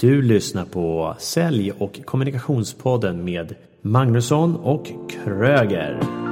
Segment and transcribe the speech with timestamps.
[0.00, 6.25] Du lyssnar på Sälj och kommunikationspodden med Magnusson och Kröger.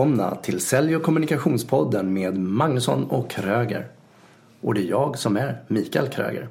[0.00, 3.88] Välkomna till Sälj och kommunikationspodden med Magnusson och Kröger.
[4.60, 6.48] Och det är jag som är Mikael Kröger.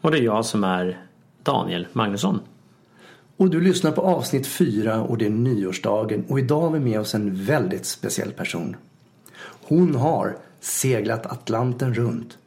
[0.00, 1.06] Och det är jag som är
[1.42, 2.40] Daniel Magnusson.
[3.36, 7.00] Och du lyssnar på avsnitt 4 och det är nyårsdagen och idag har vi med
[7.00, 8.76] oss en väldigt speciell person.
[9.68, 12.38] Hon har seglat Atlanten runt.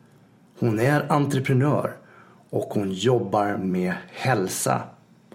[0.60, 1.96] Hon är entreprenör
[2.50, 4.82] och hon jobbar med hälsa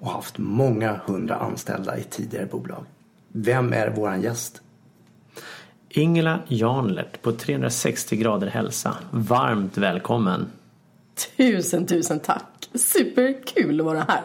[0.01, 2.85] och haft många hundra anställda i tidigare bolag.
[3.29, 4.63] Vem är våran gäst?
[5.93, 8.97] Ingela Janlert på 360 grader hälsa.
[9.11, 10.47] Varmt välkommen.
[11.37, 12.69] Tusen, tusen tack.
[12.75, 14.23] Superkul att vara här.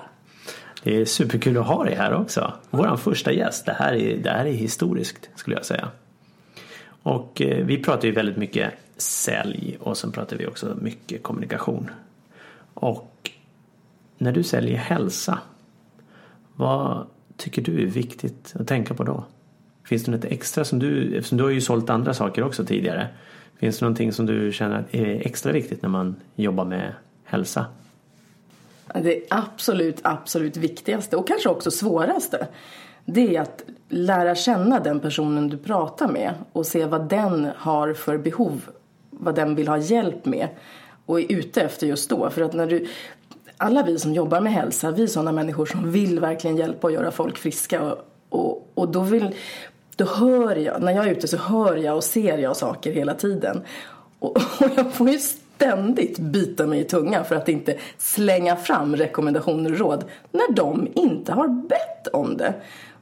[0.83, 2.53] Det är superkul att ha dig här också.
[2.69, 3.65] Vår första gäst.
[3.65, 5.89] Det här, är, det här är historiskt skulle jag säga.
[6.87, 11.89] Och eh, vi pratar ju väldigt mycket sälj och sen pratar vi också mycket kommunikation.
[12.73, 13.31] Och
[14.17, 15.39] när du säljer hälsa,
[16.55, 19.23] vad tycker du är viktigt att tänka på då?
[19.85, 23.07] Finns det något extra som du, eftersom du har ju sålt andra saker också tidigare.
[23.59, 27.65] Finns det någonting som du känner är extra viktigt när man jobbar med hälsa?
[28.93, 32.47] Det absolut, absolut viktigaste och kanske också svåraste.
[33.05, 37.93] Det är att lära känna den personen du pratar med och se vad den har
[37.93, 38.61] för behov.
[39.09, 40.47] Vad den vill ha hjälp med
[41.05, 42.29] och är ute efter just då.
[42.29, 42.87] För att när du,
[43.57, 46.93] alla vi som jobbar med hälsa, vi är sådana människor som vill verkligen hjälpa och
[46.93, 47.81] göra folk friska.
[47.81, 47.97] Och,
[48.29, 49.35] och, och då, vill,
[49.95, 53.13] då hör jag, när jag är ute så hör jag och ser jag saker hela
[53.13, 53.61] tiden.
[54.19, 58.95] Och, och jag får ju ständigt bita mig i tungan för att inte slänga fram
[58.95, 62.53] rekommendationer och råd när de inte har bett om det.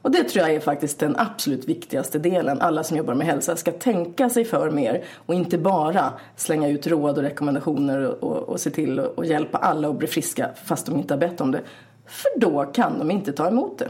[0.02, 2.60] Och det tror jag är faktiskt den absolut viktigaste delen.
[2.60, 6.86] Alla som jobbar med hälsa ska tänka sig för mer och inte bara slänga ut
[6.86, 10.86] råd och rekommendationer och, och, och se till att hjälpa alla att bli friska fast
[10.86, 11.60] de inte har bett om det.
[12.06, 13.88] För då kan de inte ta emot det.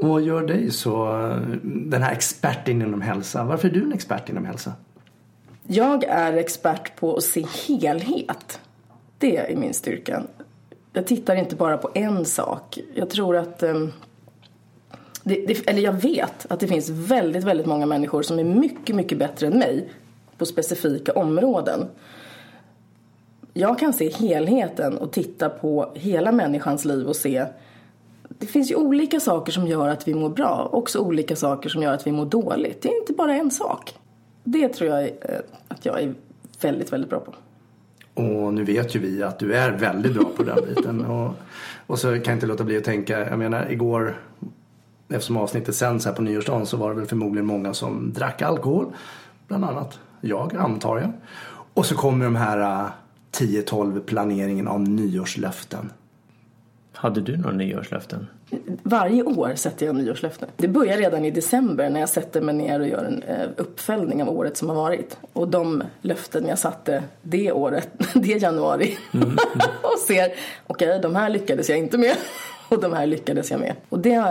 [0.00, 1.06] Och vad gör dig så,
[1.64, 4.72] den här experten inom hälsa, varför är du en expert inom hälsa?
[5.66, 8.60] Jag är expert på att se helhet.
[9.18, 10.22] Det är min styrka.
[10.92, 12.78] Jag tittar inte bara på en sak.
[12.94, 13.92] Jag tror att ehm,
[15.22, 18.96] det, det, eller jag vet att det finns väldigt, väldigt många människor som är mycket,
[18.96, 19.88] mycket bättre än mig
[20.38, 21.86] på specifika områden.
[23.52, 27.46] Jag kan se helheten och titta på hela människans liv och se
[28.28, 31.82] det finns ju olika saker som gör att vi mår bra, också olika saker som
[31.82, 32.82] gör att vi mår dåligt.
[32.82, 33.94] Det är inte bara en sak.
[34.44, 36.14] Det tror jag eh, att jag är
[36.60, 37.34] väldigt, väldigt bra på.
[38.22, 41.04] Och nu vet ju vi att du är väldigt bra på den biten.
[41.06, 41.34] Och,
[41.86, 44.16] och så kan jag inte låta bli att tänka, jag menar igår
[45.08, 48.86] eftersom avsnittet sänds här på nyårsdagen så var det väl förmodligen många som drack alkohol.
[49.48, 51.12] Bland annat jag, antar jag.
[51.74, 52.90] Och så kommer de här
[53.32, 55.90] 10-12 äh, planeringen av nyårslöften.
[56.96, 58.26] Hade du några nyårslöften?
[58.82, 60.48] Varje år sätter jag nyårslöften.
[60.56, 64.22] Det börjar redan i december när jag sätter mig ner och gör en äh, uppföljning
[64.22, 65.18] av året som har varit.
[65.32, 68.98] Och de löften jag satte det året, det januari.
[69.14, 69.28] Mm.
[69.82, 70.26] och ser,
[70.66, 72.16] okej okay, de här lyckades jag inte med.
[72.68, 73.74] Och de här lyckades jag med.
[73.88, 74.22] Och det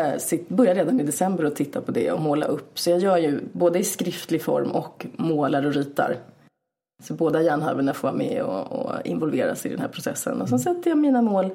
[0.47, 2.79] började redan i december att titta på det och måla upp.
[2.79, 6.17] Så jag gör ju både i skriftlig form och målar och ritar.
[7.03, 10.41] Så båda hjärnhalvorna får vara med och, och involveras i den här processen.
[10.41, 11.51] Och så sätter jag mina mål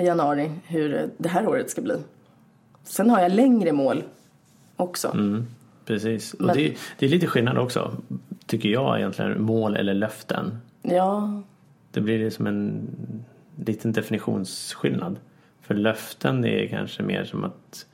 [0.00, 1.94] i januari hur det här året ska bli.
[2.84, 4.02] Sen har jag längre mål
[4.76, 5.08] också.
[5.08, 5.46] Mm,
[5.84, 6.34] precis.
[6.38, 7.96] Men, och det, det, är lite skillnad också,
[8.46, 10.58] tycker jag egentligen, mål eller löften.
[10.82, 11.42] Ja.
[11.90, 12.88] Det blir som en
[13.56, 15.16] liten definitionsskillnad.
[15.60, 17.86] För löften är kanske mer som att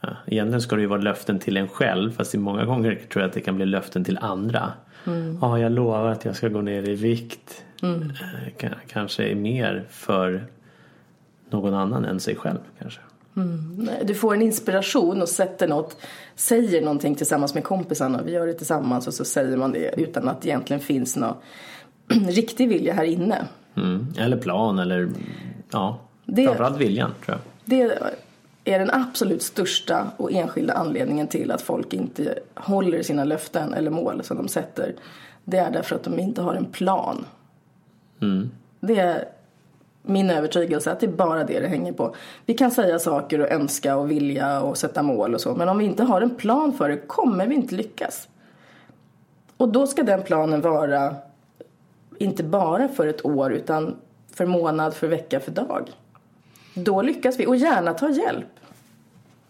[0.00, 3.22] ja, Egentligen ska det ju vara löften till en själv fast i många gånger tror
[3.22, 4.72] jag att det kan bli löften till andra.
[5.06, 5.38] Mm.
[5.40, 7.64] Ja, jag lovar att jag ska gå ner i vikt.
[7.82, 8.12] Mm.
[8.60, 10.46] Eh, kanske är mer för
[11.52, 13.00] någon annan än sig själv kanske.
[13.36, 13.90] Mm.
[14.04, 15.96] Du får en inspiration och sätter något,
[16.34, 18.22] säger någonting tillsammans med kompisarna.
[18.22, 21.36] Vi gör det tillsammans och så säger man det utan att det egentligen finns någon
[22.28, 23.46] riktig vilja här inne.
[23.74, 24.06] Mm.
[24.18, 25.10] Eller plan eller
[25.70, 25.98] ja.
[26.24, 27.40] Det, Framförallt viljan tror jag.
[27.64, 27.98] Det
[28.64, 33.90] är den absolut största och enskilda anledningen till att folk inte håller sina löften eller
[33.90, 34.94] mål som de sätter.
[35.44, 37.24] Det är därför att de inte har en plan.
[38.20, 38.50] Mm.
[38.80, 39.24] Det är
[40.02, 42.14] Min övertygelse att det är bara det det hänger på.
[42.46, 45.54] Vi kan säga saker och önska och vilja och sätta mål och så.
[45.54, 48.28] Men om vi inte har en plan för det kommer vi inte lyckas.
[49.56, 51.16] Och då ska den planen vara
[52.18, 53.96] inte bara för ett år utan
[54.34, 55.90] för månad, för vecka, för dag.
[56.74, 57.46] Då lyckas vi.
[57.46, 58.46] Och gärna ta hjälp.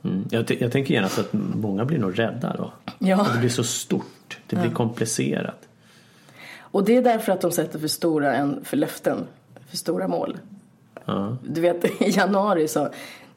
[0.04, 0.24] Mm.
[0.30, 2.72] Jag, jag tänker gärna så att många blir nog rädda då.
[2.98, 3.26] Ja.
[3.34, 4.38] Det blir så stort.
[4.46, 5.68] Det blir komplicerat.
[6.58, 9.26] Och det är därför att de sätter för stora en för löften.
[9.72, 10.38] För stora mål.
[11.04, 11.36] Ja.
[11.42, 12.88] Du vet i januari så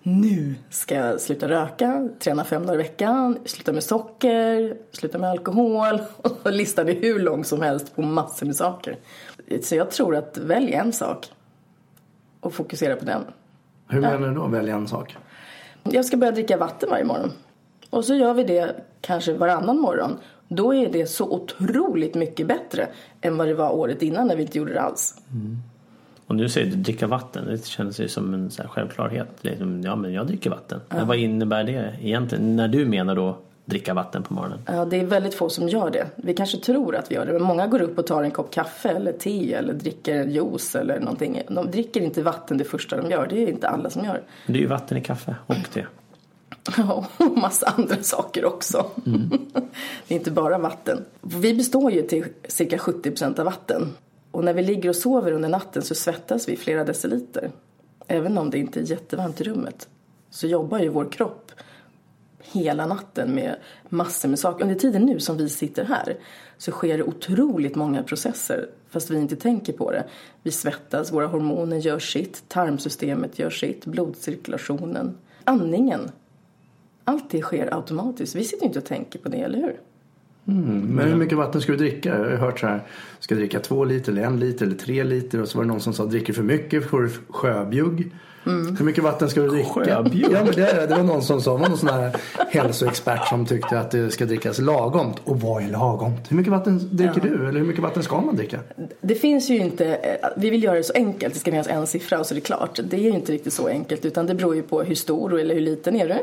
[0.04, 5.30] nu ska jag sluta röka, träna fem dagar i veckan, sluta med socker, sluta med
[5.30, 6.02] alkohol.
[6.44, 8.98] Och listan är hur lång som helst på massor med saker.
[9.62, 11.32] Så jag tror att välj en sak
[12.40, 13.24] och fokusera på den.
[13.88, 15.18] Hur menar du då, välja en sak?
[15.84, 17.32] Jag ska börja dricka vatten varje morgon.
[17.90, 20.18] Och så gör vi det kanske varannan morgon.
[20.48, 22.88] Då är det så otroligt mycket bättre
[23.22, 25.16] än vad det var året innan när vi inte gjorde det alls.
[26.28, 27.46] Och nu säger du dricka vatten.
[27.46, 29.28] Det känns ju som en självklarhet.
[29.42, 30.80] Liksom, ja men jag dricker vatten.
[30.90, 32.56] Men vad innebär det egentligen?
[32.56, 34.60] När du menar då dricka vatten på morgonen?
[34.66, 36.08] Ja, det är väldigt få som gör det.
[36.16, 38.52] Vi kanske tror att vi gör det, men många går upp och tar en kopp
[38.54, 41.42] kaffe eller te eller dricker en juice eller någonting.
[41.50, 44.22] De dricker inte vatten det första de gör, det är inte alla som gör.
[44.48, 45.86] Det är ju vatten i kaffe och te.
[47.20, 48.86] och massa andra saker också.
[50.08, 51.06] det är inte bara vatten.
[51.22, 53.94] Vi består ju till cirka 70% av vatten.
[54.36, 57.52] Och när vi ligger och sover under natten så svettas vi flera deciliter.
[58.08, 59.90] Även om det inte är jättevarmt i rummet
[60.30, 61.52] så jobbar ju vår kropp
[62.42, 63.56] hela natten med
[63.90, 64.64] massor med saker.
[64.64, 66.18] Under tiden nu som vi sitter här
[66.58, 70.04] så sker det otroligt många processer fast vi inte tänker på det.
[70.44, 76.12] Vi svettas, våra hormoner gör sitt, tarmsystemet gör sitt, blodcirkulationen, andningen.
[77.04, 78.36] Allt det sker automatiskt.
[78.36, 79.80] Vi sitter inte och tänker på det, eller hur?
[80.46, 82.10] Men hur mycket vatten ska du dricka?
[82.10, 82.82] Jag har hört så här.
[83.20, 85.42] Ska dricka två liter eller en liter eller tre liter?
[85.42, 88.12] Och så var det någon som sa dricker för mycket får du sjöbjugg.
[88.46, 89.70] Hur mycket vatten ska du dricka?
[89.70, 90.32] Sjöbjugg?
[90.32, 92.16] Ja, men det, det var någon som sa, var någon sån här
[92.50, 95.22] hälsoexpert som tyckte att det ska drickas lagomt.
[95.24, 96.32] Och vad är lagomt?
[96.32, 97.48] Hur mycket vatten dricker du?
[97.48, 98.60] Eller hur mycket vatten ska man dricka?
[99.02, 100.00] Det finns ju inte,
[100.38, 102.42] vi vill göra det så enkelt, det ska finnas en siffra och så är det
[102.42, 102.80] klart.
[102.84, 105.54] Det är ju inte riktigt så enkelt utan det beror ju på hur stor eller
[105.54, 106.16] hur liten är du.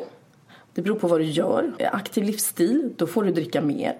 [0.74, 1.72] Det beror på vad du gör.
[1.92, 3.96] Aktiv livsstil, då får du dricka mer.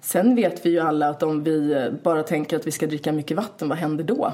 [0.00, 3.12] Sen vet vi ju alla att om vi eh, bara tänker att vi ska dricka
[3.12, 4.32] mycket vatten, vad händer då?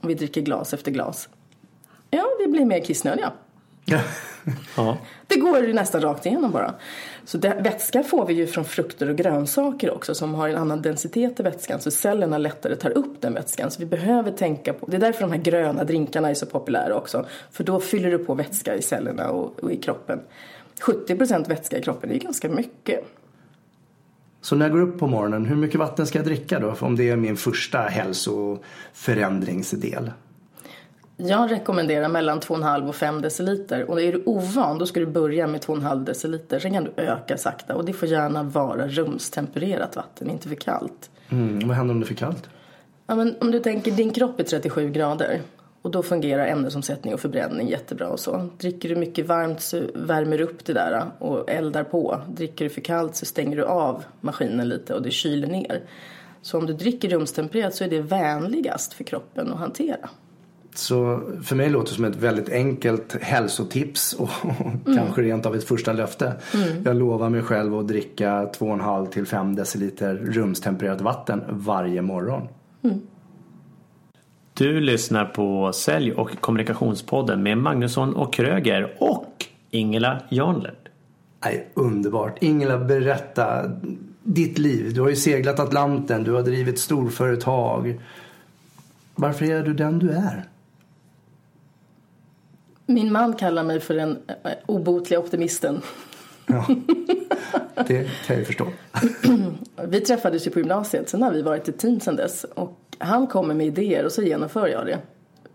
[0.00, 1.28] Om vi dricker glas efter glas.
[2.10, 3.32] Ja, vi blir mer kissnödiga.
[4.76, 4.98] Ja.
[5.26, 6.74] Det går nästan rakt igenom bara.
[7.24, 10.82] Så det, vätska får vi ju från frukter och grönsaker också som har en annan
[10.82, 13.70] densitet i vätskan så cellerna lättare tar upp den vätskan.
[13.70, 16.94] Så vi behöver tänka på, det är därför de här gröna drinkarna är så populära
[16.94, 17.26] också.
[17.50, 20.20] För då fyller du på vätska i cellerna och, och i kroppen.
[20.80, 23.04] 70% vätska i kroppen är ju ganska mycket.
[24.40, 26.74] Så när jag går upp på morgonen, hur mycket vatten ska jag dricka då?
[26.80, 30.10] Om det är min första hälsoförändringsdel.
[31.20, 33.90] Jag rekommenderar mellan 2,5 och 5 deciliter.
[33.90, 36.58] Och är du ovan då ska du börja med 2,5 deciliter.
[36.58, 41.10] Sen kan du öka sakta och det får gärna vara rumstempererat vatten, inte för kallt.
[41.28, 42.48] Mm, vad händer om det är för kallt?
[43.06, 45.40] Ja, men om du tänker din kropp är 37 grader
[45.82, 48.48] och då fungerar ämnesomsättning och förbränning jättebra och så.
[48.58, 52.20] Dricker du mycket varmt så värmer du upp det där och eldar på.
[52.28, 55.82] Dricker du för kallt så stänger du av maskinen lite och det kyler ner.
[56.42, 60.08] Så om du dricker rumstempererat så är det vänligast för kroppen att hantera.
[60.74, 64.30] Så för mig låter det som ett väldigt enkelt hälsotips och
[64.96, 66.32] kanske rent av ett första löfte.
[66.84, 72.48] Jag lovar mig själv att dricka 2,5 till 5 deciliter rumstempererat vatten varje morgon.
[74.58, 80.88] Du lyssnar på Sälj och kommunikationspodden med Magnusson och Kröger och Ingela Janlert.
[81.44, 82.42] Nej, underbart.
[82.42, 83.72] Ingela, berätta
[84.22, 84.94] ditt liv.
[84.94, 88.00] Du har ju seglat Atlanten, du har drivit storföretag.
[89.14, 90.44] Varför är du den du är?
[92.86, 95.80] Min man kallar mig för den eh, obotliga optimisten.
[96.46, 96.66] Ja,
[97.86, 98.66] det kan jag ju förstå.
[99.88, 102.44] Vi träffades ju på gymnasiet, sen har vi varit ett team sen dess.
[102.44, 104.98] Och han kommer med idéer och så genomför jag det.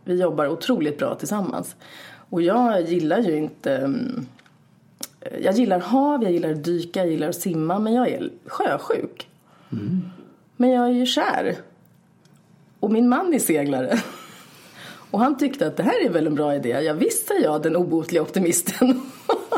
[0.04, 1.76] Vi jobbar otroligt bra tillsammans.
[2.30, 3.76] Och jag gillar ju inte...
[3.76, 4.26] Mm,
[5.42, 9.30] jag gillar hav, jag gillar att dyka, jag gillar att simma, men jag är sjösjuk.
[10.58, 11.56] Men jag är ju kär.
[12.80, 14.00] Och min man är seglare.
[15.12, 16.70] Och han tyckte att det här är väl en bra idé.
[16.70, 19.02] Jag visste jag, den obotliga optimisten.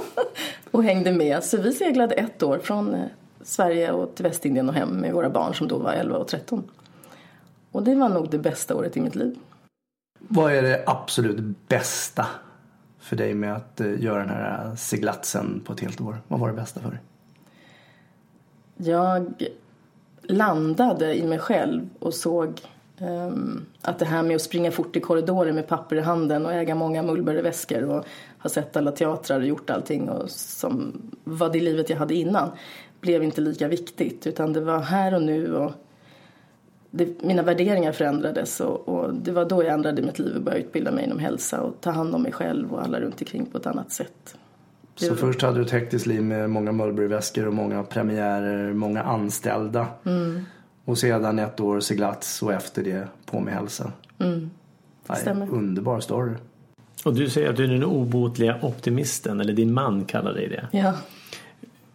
[0.71, 1.43] och hängde med.
[1.43, 3.05] Så vi seglade ett år från eh,
[3.41, 6.63] Sverige och till Västindien och hem med våra barn som då var 11 och 13.
[7.75, 9.37] Och det var nog det bästa året i mitt liv.
[10.19, 12.27] Vad är det absolut bästa
[12.99, 16.17] för dig med att eh, göra den här seglatsen på ett helt år?
[16.27, 16.99] Vad var det bästa för dig?
[18.77, 19.33] Jag
[20.21, 22.61] landade i mig själv och såg
[22.99, 26.53] Um, att det här med att springa fort i korridoren med papper i handen och
[26.53, 28.05] äga många Mulberry-väskor och
[28.39, 32.51] ha sett alla teatrar och gjort allting och som var det livet jag hade innan
[33.01, 35.71] blev inte lika viktigt utan det var här och nu och
[36.95, 40.63] det, mina värderingar förändrades och, och, det var då jag ändrade mitt liv och började
[40.63, 43.57] utbilda mig inom hälsa och ta hand om mig själv och alla runt omkring på
[43.57, 44.37] ett annat sätt.
[44.99, 49.03] Det så först hade du ett hektiskt liv med många Mulberry-väskor och många premiärer, många
[49.03, 49.87] anställda.
[50.03, 50.41] Mm.
[50.85, 53.91] Och sedan ett år seglats och efter det på med hälsa.
[54.19, 54.49] Mm.
[55.13, 55.49] Stämmer.
[55.53, 56.33] Underbar story.
[57.05, 60.77] Och du säger att du är den obotliga optimisten, eller din man kallar dig det.
[60.77, 60.93] Ja.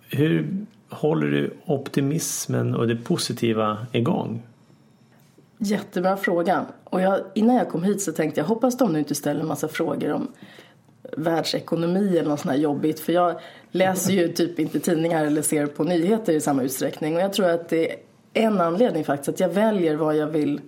[0.08, 4.42] Hur håller du optimismen och det positiva igång?
[5.62, 6.66] Jättebra fråga.
[6.84, 9.46] Och jag, innan jag kom hit så tänkte jag hoppas de nu inte ställer en
[9.46, 10.28] massa frågor om
[11.16, 13.00] världsekonomi eller något sånt här jobbigt.
[13.00, 13.40] För jag
[13.70, 17.16] läser ju typ inte tidningar eller ser på nyheter i samma utsträckning.
[17.16, 17.98] Och jag tror att det är
[18.32, 20.60] en anledning faktiskt att jag väljer vad jag vill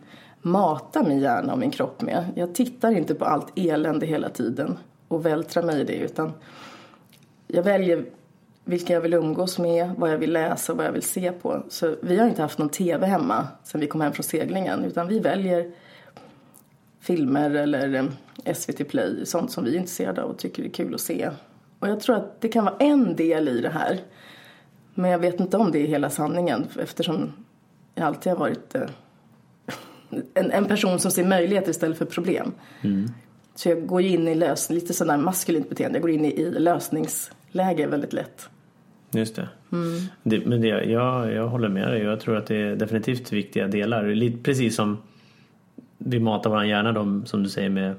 [0.42, 2.24] mata min hjärna och min kropp med.
[2.34, 6.32] Jag tittar inte på allt elände hela tiden och vältrar mig i det utan
[7.46, 8.04] jag väljer
[8.64, 11.62] vilka jag vill umgås med, vad jag vill läsa och vad jag vill se på.
[11.68, 15.08] Så vi har inte haft någon TV hemma sen vi kom hem från seglingen utan
[15.08, 15.72] vi väljer
[17.00, 17.94] filmer eller
[18.44, 21.30] eh, SVT Play, sånt som vi är intresserade av och tycker är kul att se.
[21.78, 24.00] Och jag tror att det kan vara en del i det här.
[24.94, 27.32] Men jag vet inte om det är hela sanningen eftersom
[27.94, 28.82] jag alltid har varit eh,
[30.34, 32.52] en, en person som ser möjligheter istället för problem.
[32.82, 33.08] Mm.
[33.54, 36.50] Så jag går in i lösning, lite sådär maskulint beteende, jag går in i, i
[36.50, 38.48] lösningsläge väldigt lätt.
[39.12, 39.48] Just det.
[39.72, 40.00] Mm.
[40.22, 42.02] det men det, jag, jag håller med dig.
[42.02, 44.08] Jag tror att det är definitivt viktiga delar.
[44.08, 44.98] Lite, precis som
[45.98, 47.94] vi matar vår hjärna då, som du säger med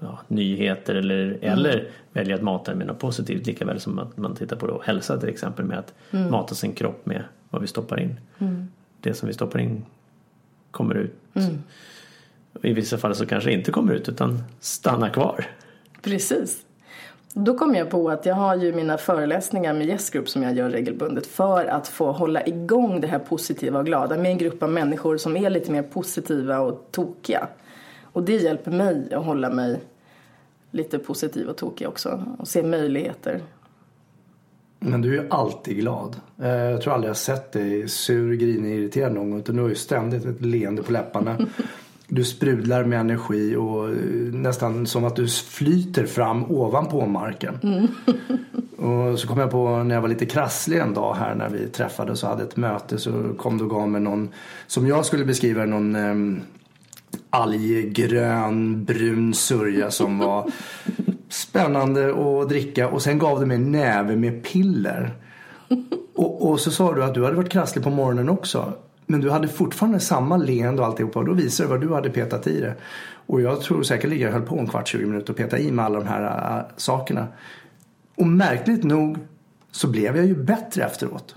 [0.00, 1.38] ja, nyheter eller, mm.
[1.42, 4.82] eller välja att mata med något positivt lika väl som att man tittar på då,
[4.84, 6.30] hälsa till exempel med att mm.
[6.30, 8.20] mata sin kropp med vad vi stoppar in.
[8.38, 8.68] Mm.
[9.00, 9.84] Det som vi stoppar in
[10.70, 11.14] kommer ut.
[11.34, 11.58] Mm.
[12.62, 15.46] I vissa fall så kanske inte kommer ut utan stannar kvar.
[16.02, 16.64] Precis.
[17.34, 20.56] Då kom jag på att jag har ju mina föreläsningar med Yes Group som jag
[20.56, 24.62] gör regelbundet för att få hålla igång det här positiva och glada med en grupp
[24.62, 27.48] av människor som är lite mer positiva och tokiga.
[28.02, 29.80] Och det hjälper mig att hålla mig
[30.70, 33.40] lite positiv och tokig också och se möjligheter.
[34.78, 36.16] Men du är alltid glad.
[36.38, 39.68] Eh, jag tror aldrig jag sett dig sur, grinig, irriterad någon gång utan du har
[39.68, 41.36] ju ständigt ett leende på läpparna.
[42.12, 43.94] Du sprudlar med energi och eh,
[44.32, 47.58] nästan som att du flyter fram ovanpå marken.
[47.62, 47.88] Mm.
[49.10, 51.68] och så kom jag på när jag var lite krasslig en dag här när vi
[51.68, 54.28] träffades och hade ett möte så kom du och gav mig någon,
[54.66, 56.40] som jag skulle beskriva någon um,
[57.30, 60.50] alggrön brun sörja som var
[61.28, 65.14] spännande att dricka och sen gav du mig en näve med piller.
[66.14, 68.72] Och, och så sa du att du hade varit krasslig på morgonen också.
[69.10, 72.10] Men du hade fortfarande samma leende och alltihopa och då visade du vad du hade
[72.10, 72.74] petat i det.
[73.26, 75.84] Och jag tror säkerligen jag höll på en kvart, 20 minuter och peta i med
[75.84, 77.28] alla de här äh, sakerna.
[78.16, 79.18] Och märkligt nog
[79.70, 81.34] så blev jag ju bättre efteråt.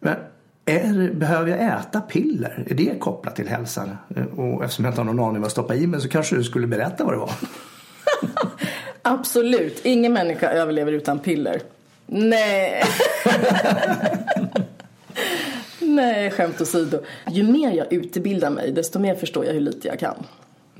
[0.00, 0.16] Men
[0.64, 2.64] är, behöver jag äta piller?
[2.70, 3.96] Är det kopplat till hälsan?
[4.36, 6.44] Och eftersom jag inte har någon aning vad jag stoppar i mig så kanske du
[6.44, 7.32] skulle berätta vad det var.
[9.02, 9.80] Absolut.
[9.84, 11.60] Ingen människa överlever utan piller.
[12.06, 12.82] Nej.
[15.94, 16.98] Nej, skämt åsido.
[17.30, 20.16] Ju mer jag utbildar mig, desto mer förstår jag hur lite jag kan.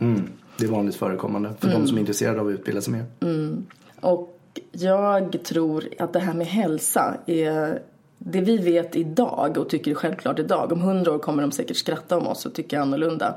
[0.00, 0.28] Mm.
[0.58, 1.80] Det är vanligt förekommande för mm.
[1.80, 3.04] de som är intresserade av att utbilda sig mer.
[3.20, 3.66] Mm.
[4.00, 4.38] Och
[4.72, 7.82] jag tror att det här med hälsa är
[8.18, 10.72] det vi vet idag och tycker är självklart idag.
[10.72, 13.34] Om hundra år kommer de säkert skratta om oss och tycka annorlunda.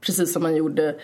[0.00, 0.94] Precis som man gjorde Eh,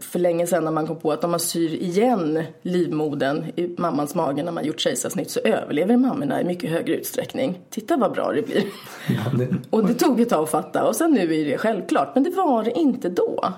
[0.00, 4.14] för länge sedan när man kom på att om man syr igen livmodern i mammans
[4.14, 7.60] mage när man gjort kejsarsnitt så överlever mammorna i mycket högre utsträckning.
[7.70, 8.62] Titta vad bra det blir.
[9.08, 9.48] Ja, det...
[9.70, 12.14] och det tog ett tag att fatta och sen nu är det självklart.
[12.14, 13.52] Men det var det inte då.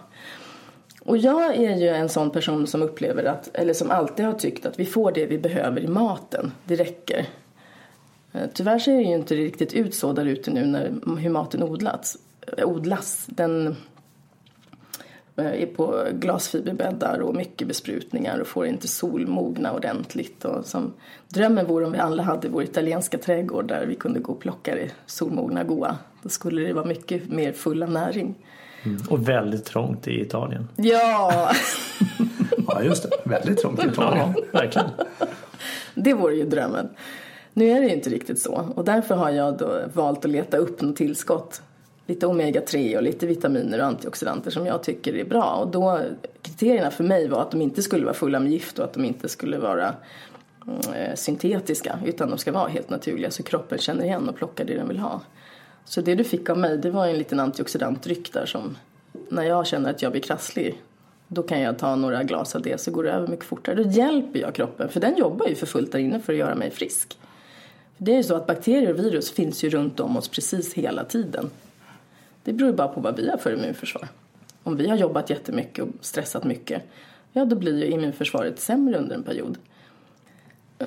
[1.01, 4.67] Och jag är ju en sån person som upplever att, eller som alltid har tyckt
[4.67, 6.53] att vi får det vi behöver i maten.
[6.65, 7.27] Det räcker.
[8.33, 11.63] Eh, tyvärr ser det ju inte riktigt ut så där ute nu när hur maten
[11.63, 12.19] odlats,
[12.57, 13.25] odlas.
[13.27, 13.75] Den Eh,
[15.37, 20.45] är på glasfiberbäddar och mycket besprutningar och får inte solmogna ordentligt.
[20.45, 20.93] Och som,
[21.29, 24.75] drömmen vore om vi alla hade vår italienska trädgård där vi kunde gå och plocka
[24.75, 25.97] det solmogna goa.
[26.23, 28.35] Då skulle det vara mycket mer full av näring.
[28.85, 29.03] Mm.
[29.11, 30.69] Och väldigt trångt i Italien.
[30.77, 31.51] Ja!
[32.67, 33.31] ja, just det.
[33.31, 34.35] Väldigt trångt i Italien.
[34.37, 34.89] Ja, verkligen.
[35.95, 36.89] Det vore ju drömmen.
[37.53, 40.57] Nu är det ju inte riktigt så och därför har jag då valt att leta
[40.57, 41.63] upp något tillskott
[42.07, 45.55] lite omega-3 och lite vitaminer och antioxidanter som jag tycker är bra.
[45.55, 46.01] Och då,
[46.43, 49.05] kriterierna för mig var att de inte skulle vara fulla med gift och att de
[49.05, 49.95] inte skulle vara
[50.67, 54.65] mm, eh, syntetiska utan de ska vara helt naturliga så kroppen känner igen och plockar
[54.65, 55.21] det den vill ha.
[55.85, 58.77] Så det du fick av mig, det var en liten antioxidantdryck där som
[59.29, 60.83] när jag känner att jag blir krasslig
[61.29, 63.75] då kan jag ta några glas av det så går det över mycket fortare.
[63.75, 66.55] Då hjälper jag kroppen, för den jobbar ju för fullt där inne för att göra
[66.55, 67.19] mig frisk.
[67.99, 71.05] Det är ju så att bakterier och virus finns ju runt om oss precis hela
[71.05, 71.51] tiden.
[72.45, 74.09] Det beror ju bara på vad vi har för immunförsvar.
[74.63, 76.83] Om vi har jobbat jättemycket och stressat mycket,
[77.33, 79.59] ja då blir ju immunförsvaret sämre under en period.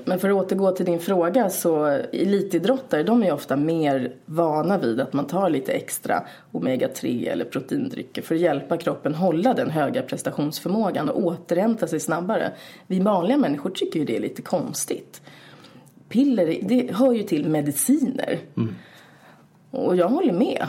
[0.06, 5.00] Men för att återgå till din fråga så elitidrottare de är ofta mer vana vid
[5.00, 10.02] att man tar lite extra omega-3 eller proteindrycker för att hjälpa kroppen hålla den höga
[10.02, 12.52] prestationsförmågan och återhämta sig snabbare.
[12.88, 15.22] Vi vanliga människor tycker ju det är lite konstigt.
[16.10, 18.40] Piller, det hör ju till mediciner.
[18.58, 18.76] Mm.
[19.72, 20.68] Och jag håller med.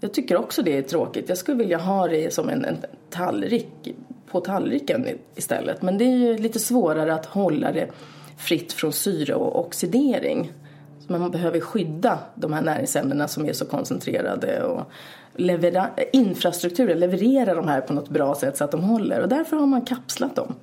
[0.00, 1.28] Jag tycker också det är tråkigt.
[1.28, 2.76] Jag skulle vilja ha det som en, en
[3.10, 3.94] tallrik
[4.30, 5.82] på tallriken istället.
[5.82, 7.88] Men det är ju lite svårare att hålla det
[8.38, 10.52] fritt från syre och oxidering.
[11.06, 14.82] Så man behöver skydda de här näringsämnena som är så koncentrerade och
[15.34, 19.56] leverera, infrastrukturen, leverera de här på något bra sätt så att de håller och därför
[19.56, 20.54] har man kapslat dem.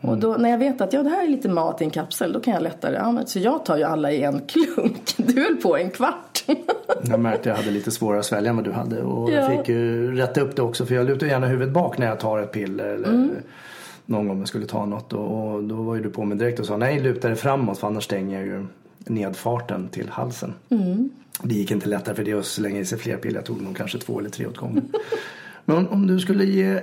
[0.00, 0.14] Mm.
[0.14, 2.32] Och då, när jag vet att ja, det här är lite mat i en kapsel,
[2.32, 5.14] då kan jag lättare, ja, så jag tar ju alla i en klunk.
[5.16, 6.44] Du höll på en kvart.
[7.02, 9.34] jag märkte att jag hade lite svårare att svälja än vad du hade och ja.
[9.34, 12.20] jag fick ju rätta upp det också för jag lutar gärna huvudet bak när jag
[12.20, 13.30] tar ett piller eller mm
[14.10, 16.60] någon gång jag skulle ta något och, och, då var ju du på mig direkt
[16.60, 18.66] och sa nej luta dig framåt för annars stänger jag ju
[18.98, 20.54] nedfarten till halsen.
[20.68, 21.10] Mm.
[21.42, 23.36] Det gick inte lättare för det att slänga i sig fler piller.
[23.36, 24.92] Jag tog nog kanske två eller tre åt gången.
[25.64, 26.80] Men om, om, du skulle ge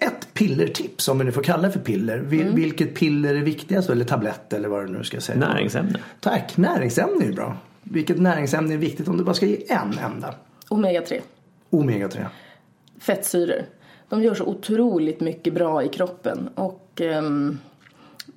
[0.00, 2.18] ett pillertips, om vi nu får kalla det för piller.
[2.18, 2.54] Vil, mm.
[2.54, 3.90] Vilket piller är viktigast?
[3.90, 5.38] Eller tablett eller vad du nu ska säga.
[5.38, 5.98] Näringsämne.
[6.20, 7.56] Tack, näringsämne är bra.
[7.82, 10.34] Vilket näringsämne är viktigt om du bara ska ge en enda?
[10.68, 11.20] Omega 3.
[11.70, 12.26] Omega 3.
[13.00, 13.64] Fettsyror
[14.10, 16.48] de gör så otroligt mycket bra i kroppen.
[16.54, 17.58] Och um,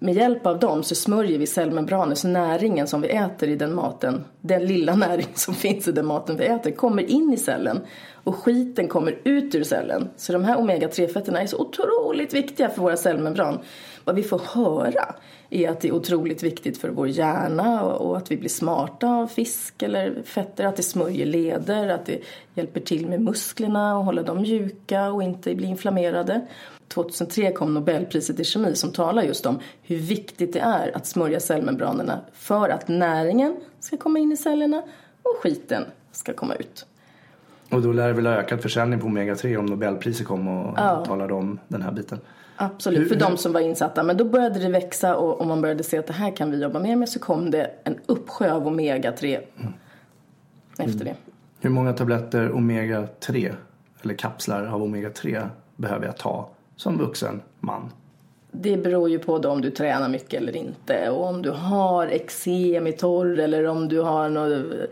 [0.03, 3.75] med hjälp av dem så smörjer vi cellmembranet så näringen som vi äter i den
[3.75, 7.81] maten, den lilla näring som finns i den maten vi äter, kommer in i cellen
[8.23, 10.09] och skiten kommer ut ur cellen.
[10.17, 13.59] Så de här omega-3-fetterna är så otroligt viktiga för våra cellmembran.
[14.03, 15.15] Vad vi får höra
[15.49, 19.27] är att det är otroligt viktigt för vår hjärna och att vi blir smarta av
[19.27, 22.19] fisk eller fetter, att det smörjer leder, att det
[22.53, 26.41] hjälper till med musklerna och hålla dem mjuka och inte bli inflammerade.
[26.87, 31.39] 2003 kom Nobelpriset i kemi som talar just om hur viktigt det är att smörja
[31.39, 34.83] cellmembranerna för att näringen ska komma in i cellerna
[35.21, 36.85] och skiten ska komma ut.
[37.69, 41.05] Och då lär det väl ha ökat försäljning på Omega-3 om Nobelpriset kom och ja.
[41.05, 42.19] talade om den här biten.
[42.55, 44.03] Absolut, hur, för de som var insatta.
[44.03, 46.61] Men då började det växa och, och man började se att det här kan vi
[46.61, 47.09] jobba mer med.
[47.09, 49.73] Så kom det en uppsjö av Omega-3 mm.
[50.77, 51.15] efter det.
[51.61, 53.55] Hur många tabletter Omega-3
[54.01, 57.91] eller kapslar av Omega-3 behöver jag ta som vuxen man?
[58.51, 62.87] Det beror ju på om du tränar mycket eller inte och om du har eksem
[62.87, 64.89] i torr eller om du har något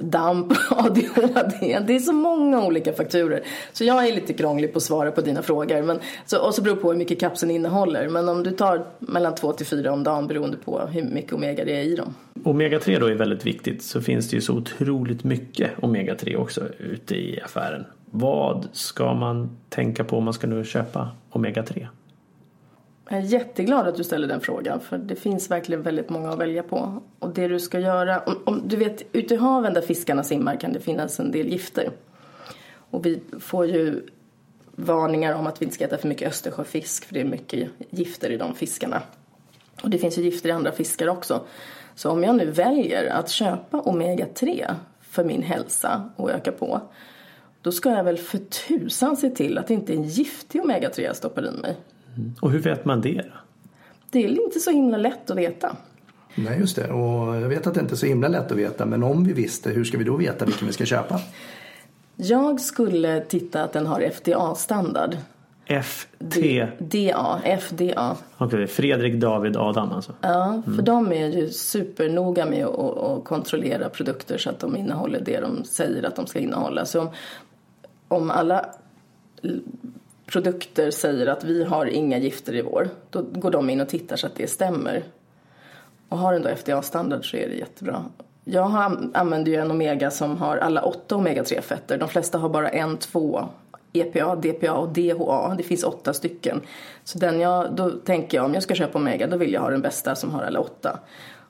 [0.00, 1.78] damp, ADHD.
[1.86, 3.42] Det är så många olika faktorer.
[3.72, 5.82] Så jag är lite krånglig på att svara på dina frågor.
[5.82, 8.08] Men, så, och så beror det på hur mycket kapseln innehåller.
[8.08, 11.64] Men om du tar mellan 2 till 4 om dagen beroende på hur mycket omega
[11.64, 12.14] det är i dem.
[12.44, 16.36] Omega 3 då är väldigt viktigt så finns det ju så otroligt mycket omega 3
[16.36, 17.84] också ute i affären.
[18.10, 21.88] Vad ska man tänka på om man ska nu köpa omega 3?
[23.08, 26.38] Jag är jätteglad att du ställer den frågan för det finns verkligen väldigt många att
[26.38, 27.02] välja på.
[27.18, 30.56] Och det du ska göra, om, om, du vet ute i haven där fiskarna simmar
[30.56, 31.90] kan det finnas en del gifter.
[32.90, 34.06] Och vi får ju
[34.76, 38.30] varningar om att vi inte ska äta för mycket östersjöfisk för det är mycket gifter
[38.30, 39.02] i de fiskarna.
[39.82, 41.40] Och det finns ju gifter i andra fiskar också.
[41.94, 46.80] Så om jag nu väljer att köpa omega-3 för min hälsa och öka på
[47.66, 51.00] då ska jag väl för tusan se till att det inte är en giftig omega-3
[51.00, 51.76] jag stoppar i mig.
[52.16, 52.34] Mm.
[52.40, 53.24] Och hur vet man det?
[54.10, 55.76] Det är inte så himla lätt att veta.
[56.34, 56.90] Nej, just det.
[56.92, 58.86] Och jag vet att det inte är så himla lätt att veta.
[58.86, 61.20] Men om vi visste, hur ska vi då veta vilken vi ska köpa?
[62.16, 65.16] Jag skulle titta att den har FDA-standard.
[65.66, 66.66] FT?
[66.78, 68.16] DA, FDA.
[68.36, 70.12] Okej, okay, Fredrik David Adam alltså?
[70.20, 70.84] Ja, för mm.
[70.84, 75.64] de är ju supernoga med att, att kontrollera produkter så att de innehåller det de
[75.64, 76.86] säger att de ska innehålla.
[76.86, 77.08] Så om,
[78.08, 78.66] om alla
[80.26, 84.16] produkter säger att vi har inga gifter i vår, då går de in och tittar
[84.16, 85.04] så att det stämmer.
[86.08, 88.04] Och har den då FDA-standard så är det jättebra.
[88.44, 88.70] Jag
[89.14, 91.98] använder ju en Omega som har alla åtta Omega-3-fetter.
[91.98, 93.48] De flesta har bara en, två
[93.92, 95.54] EPA, DPA och DHA.
[95.54, 96.60] Det finns åtta stycken.
[97.04, 99.70] Så den jag, då tänker jag om jag ska köpa Omega då vill jag ha
[99.70, 100.98] den bästa som har alla åtta.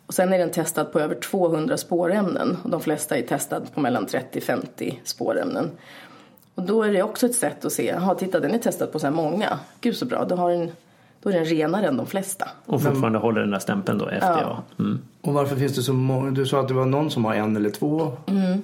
[0.07, 3.81] Och sen är den testad på över 200 spårämnen och de flesta är testade på
[3.81, 5.71] mellan 30-50 spårämnen.
[6.57, 8.99] Och då är det också ett sätt att se, jaha titta den är testad på
[8.99, 10.71] så här många, gud så bra, då, har den,
[11.23, 12.49] då är den renare än de flesta.
[12.67, 14.41] Och fortfarande håller den där stämpeln då, FDA.
[14.41, 14.63] Ja.
[14.79, 14.99] Mm.
[15.21, 17.57] Och varför finns det så många, du sa att det var någon som har en
[17.57, 18.13] eller två?
[18.27, 18.63] Mm.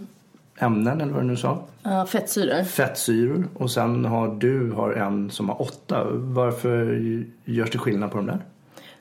[0.56, 1.58] ämnen eller vad du nu sa.
[1.82, 2.64] Ja, fettsyror.
[2.64, 6.06] Fettsyror och sen har du har en som har åtta.
[6.10, 7.00] Varför
[7.44, 8.38] görs det skillnad på de där?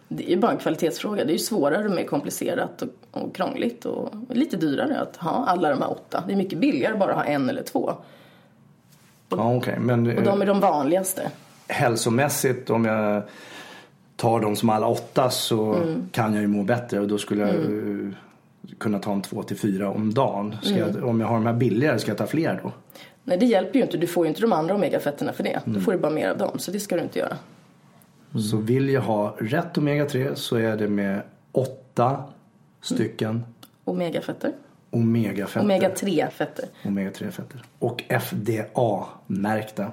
[0.07, 1.25] Det är ju bara en kvalitetsfråga.
[1.25, 5.45] Det är ju svårare och mer komplicerat och, och krångligt och lite dyrare att ha
[5.47, 6.23] alla de här åtta.
[6.27, 7.93] Det är mycket billigare bara att ha en eller två.
[9.37, 9.79] Ja, okay.
[9.79, 11.31] Men Och de är de vanligaste.
[11.67, 13.23] hälsomässigt om jag
[14.15, 15.75] tar dem som alla åtta så
[16.11, 18.13] kan jag ju må bättre och då skulle jag eh,
[18.77, 20.55] kunna ta en två till fyra om dagen.
[20.61, 22.71] Ska jag, om jag har de här billigare, ska jag ta fler då?
[23.23, 23.97] Nej, det hjälper ju inte.
[23.97, 25.61] Du får ju inte de andra omegafetterna för det.
[25.65, 26.59] Då får du bara mer av dem.
[26.59, 27.37] Så det ska du inte göra.
[28.49, 32.23] Så vill jag ha rätt omega-3 så är det med åtta
[32.81, 33.43] stycken
[33.83, 34.53] Omegafetter.
[34.91, 35.61] Omega-fetter.
[35.61, 36.65] Omega-3-fetter.
[36.85, 37.63] Omega-3-fetter.
[37.79, 39.91] Och FDA-märkta.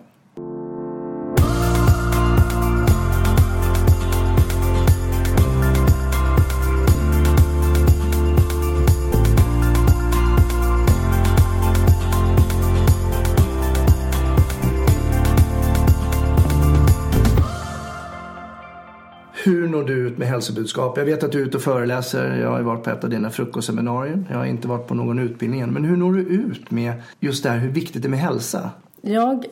[20.19, 20.99] Ut med hälsobudskap?
[20.99, 22.37] Jag vet att du är ute och föreläser.
[22.37, 24.25] Jag har varit på ett av dina frukostseminarier.
[24.31, 25.73] Jag har inte varit på någon utbildning än.
[25.73, 28.71] Men hur når du ut med just det här hur viktigt det är med hälsa?
[29.01, 29.45] Jag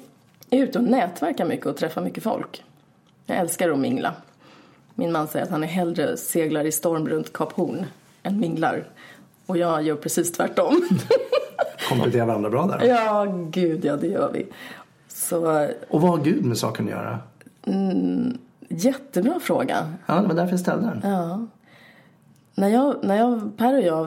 [0.50, 2.64] är ute och nätverkar mycket och träffar mycket folk.
[3.26, 4.14] Jag älskar att mingla.
[4.94, 7.85] Min man säger att han är hellre seglar i storm runt Kap Horn
[8.22, 8.85] än minglar.
[9.46, 10.88] Och jag gör precis tvärtom.
[11.88, 12.87] Kompletterar varandra bra där.
[12.87, 14.46] ja, gud ja, det gör vi.
[15.09, 17.18] Så Och vad har Gud med saken att göra?
[18.68, 19.92] Jättebra fråga.
[20.07, 21.12] Ja, det var därför jag ställde den.
[21.12, 21.46] Ja.
[22.55, 24.05] När, jag, när jag, Per och jag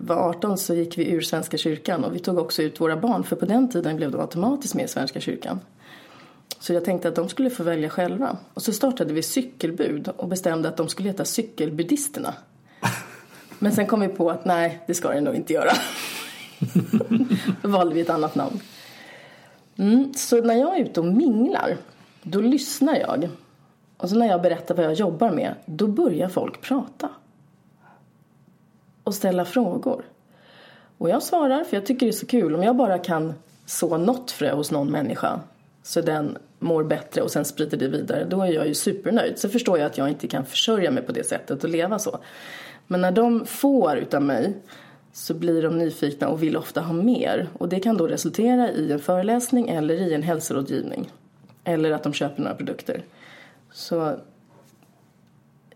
[0.00, 3.24] var 18 så gick vi ur Svenska kyrkan och vi tog också ut våra barn
[3.24, 5.60] för på den tiden blev de automatiskt med i Svenska kyrkan.
[6.58, 8.36] Så jag tänkte att de skulle få välja själva.
[8.54, 12.34] Och så startade vi cykelbud och bestämde att de skulle heta cykelbudisterna.
[13.58, 15.72] Men sen kom vi på att nej, det ska det nog inte göra.
[17.62, 18.60] Då valde vi ett annat namn.
[19.76, 21.76] Mm, så när jag är ute och minglar,
[22.22, 23.28] då lyssnar jag.
[24.02, 27.08] Och så när jag berättar vad jag jobbar med, då börjar folk prata.
[29.04, 30.04] Och ställa frågor.
[30.98, 32.54] Och jag svarar, för jag tycker det är så kul.
[32.54, 33.34] Om jag bara kan
[33.66, 35.40] så något frö hos någon människa
[35.82, 39.38] så den mår bättre och sen sprider det vidare, då är jag ju supernöjd.
[39.38, 42.18] Så förstår jag att jag inte kan försörja mig på det sättet och leva så.
[42.86, 44.54] Men när de får utav mig
[45.12, 47.48] så blir de nyfikna och vill ofta ha mer.
[47.58, 51.10] Och det kan då resultera i en föreläsning eller i en hälsorådgivning.
[51.64, 53.02] Eller att de köper några produkter.
[53.72, 54.16] Så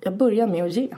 [0.01, 0.89] jag börjar med att ge.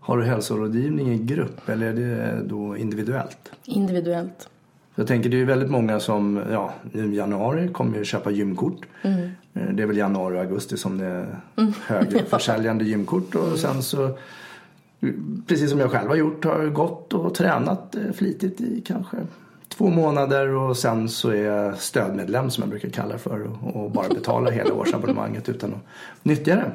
[0.00, 3.52] Har du hälsorådgivning i grupp eller är det då individuellt?
[3.64, 4.48] Individuellt.
[4.94, 8.86] Jag tänker det är ju väldigt många som, ja, i januari kommer ju köpa gymkort.
[9.02, 9.30] Mm.
[9.54, 11.40] Eh, Det är väl januari och augusti som det är
[11.86, 14.18] högre försäljande gymkort och sen så
[15.46, 19.16] Precis som jag själv har gjort har jag gått och tränat eh, flitigt i kanske
[19.76, 23.40] två månader och sen så är jag stödmedlem som jag brukar kalla det för
[23.76, 25.80] och- bara betalar hela årsabonnemanget utan att
[26.22, 26.70] nyttja det.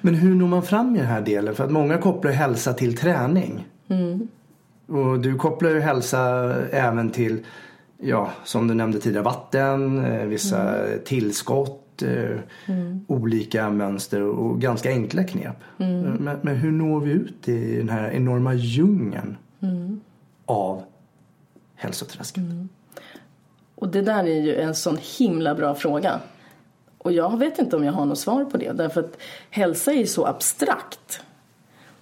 [0.00, 1.54] Men hur når man fram i den här delen?
[1.54, 3.66] För att många kopplar hälsa till träning.
[4.86, 6.20] Och du kopplar ju hälsa
[6.70, 7.38] även till,
[8.02, 10.74] ja, som du nämnde tidigare, vatten, eh, vissa
[11.04, 12.38] tillskott, eh,
[13.06, 15.56] olika mönster och ganska enkla knep.
[15.76, 19.36] Men, men hur når vi ut i den här enorma djungeln
[20.46, 20.82] av
[21.80, 22.36] hälsoträsket?
[22.36, 22.68] Mm.
[23.74, 26.20] Och det där är ju en sån himla bra fråga.
[26.98, 28.72] Och jag vet inte om jag har något svar på det.
[28.72, 29.16] Därför att
[29.50, 31.20] hälsa är ju så abstrakt.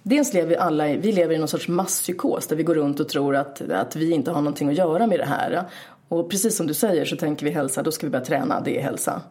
[0.03, 2.99] Dels lever vi alla i, vi lever i någon sorts masspsykos där vi går runt
[2.99, 5.63] och tror att, att vi inte har någonting att göra med det här.
[6.07, 8.77] Och precis som du säger så tänker vi hälsa, då ska vi börja träna, det
[8.77, 9.21] är hälsa.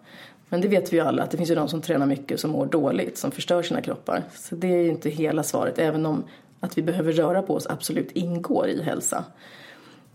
[0.48, 2.50] Men det vet vi ju alla att det finns ju de som tränar mycket som
[2.50, 4.24] mår dåligt, som förstör sina kroppar.
[4.34, 6.24] Så det är ju inte hela svaret, även om
[6.60, 9.24] att vi behöver röra på oss absolut ingår i hälsa.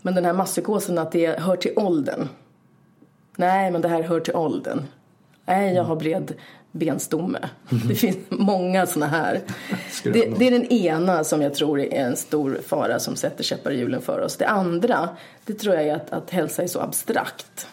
[0.04, 2.28] Men den här masspsykosen att det hör till åldern.
[3.36, 4.82] Nej, men det här hör till åldern.
[5.44, 6.34] Nej, jag har bred
[6.72, 7.38] benstomme.
[7.88, 9.40] Det finns många såna här.
[10.02, 13.70] Det, det är den ena som jag tror är en stor fara som sätter käppar
[13.70, 14.36] i hjulen för oss.
[14.36, 15.08] Det andra,
[15.44, 17.66] det tror jag är att, att hälsa är så abstrakt.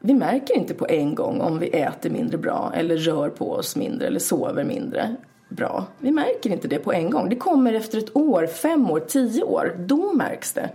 [0.00, 3.76] Vi märker inte på en gång om vi äter mindre bra eller rör på oss
[3.76, 5.16] mindre eller sover mindre
[5.48, 5.86] bra.
[5.98, 7.28] Vi märker inte det på en gång.
[7.28, 9.76] Det kommer efter ett år, fem år, tio år.
[9.78, 10.70] Då märks det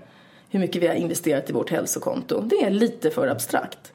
[0.49, 2.41] hur mycket vi har investerat i vårt hälsokonto.
[2.41, 3.93] Det är lite för abstrakt.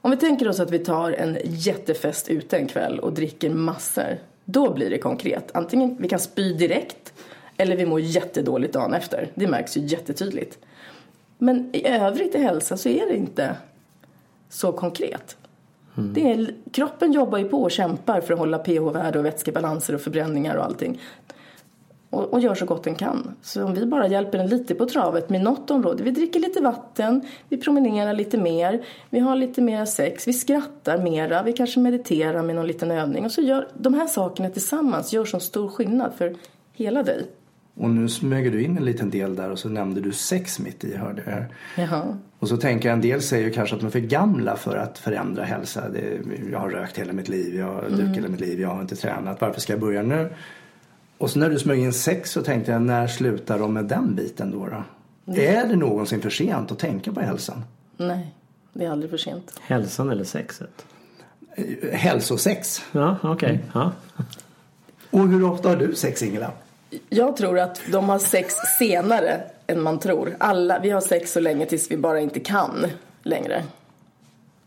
[0.00, 4.18] Om vi tänker oss att vi tar en jättefest ute en kväll och dricker massor.
[4.44, 5.50] Då blir det konkret.
[5.54, 7.12] Antingen vi kan spy direkt
[7.56, 9.28] eller vi mår jättedåligt dagen efter.
[9.34, 10.58] Det märks ju jättetydligt.
[11.38, 13.56] Men i övrigt i hälsa så är det inte
[14.48, 15.36] så konkret.
[15.94, 20.00] Det är, kroppen jobbar ju på och kämpar för att hålla pH-värde och vätskebalanser och
[20.00, 21.00] förbränningar och allting.
[22.14, 23.34] Och, och gör så gott den kan.
[23.42, 26.60] Så om vi bara hjälper den lite på travet med något område, vi dricker lite
[26.60, 31.80] vatten, vi promenerar lite mer, vi har lite mer sex, vi skrattar mera, vi kanske
[31.80, 35.68] mediterar med någon liten övning och så gör de här sakerna tillsammans gör så stor
[35.68, 36.34] skillnad för
[36.72, 37.26] hela dig.
[37.76, 40.84] Och nu smög du in en liten del där och så nämnde du sex mitt
[40.84, 41.44] i hörde jag.
[41.84, 42.18] Jaha.
[42.38, 44.98] Och så tänker jag en del säger kanske att de är för gamla för att
[44.98, 45.88] förändra hälsa.
[45.88, 46.20] Det,
[46.52, 48.96] jag har rökt hela mitt liv, jag har druckit hela mitt liv, jag har inte
[48.96, 49.40] tränat.
[49.40, 50.30] Varför ska jag börja nu?
[51.18, 54.14] Och så när du smög in sex så tänkte jag, när slutar de med den
[54.14, 54.68] biten då?
[54.68, 54.84] då?
[55.40, 57.64] Är det någonsin för sent att tänka på hälsan?
[57.96, 58.34] Nej,
[58.72, 59.60] det är aldrig för sent.
[59.60, 60.86] Hälsan eller sexet?
[61.56, 62.82] Eh, Hälsosex.
[62.92, 63.64] Ja, okej.
[63.74, 63.92] Ja.
[65.10, 66.50] Och hur ofta har du sex Ingela?
[67.08, 70.36] Jag tror att de har sex senare än man tror.
[70.40, 72.86] Alla, vi har sex så länge tills vi bara inte kan
[73.22, 73.64] längre.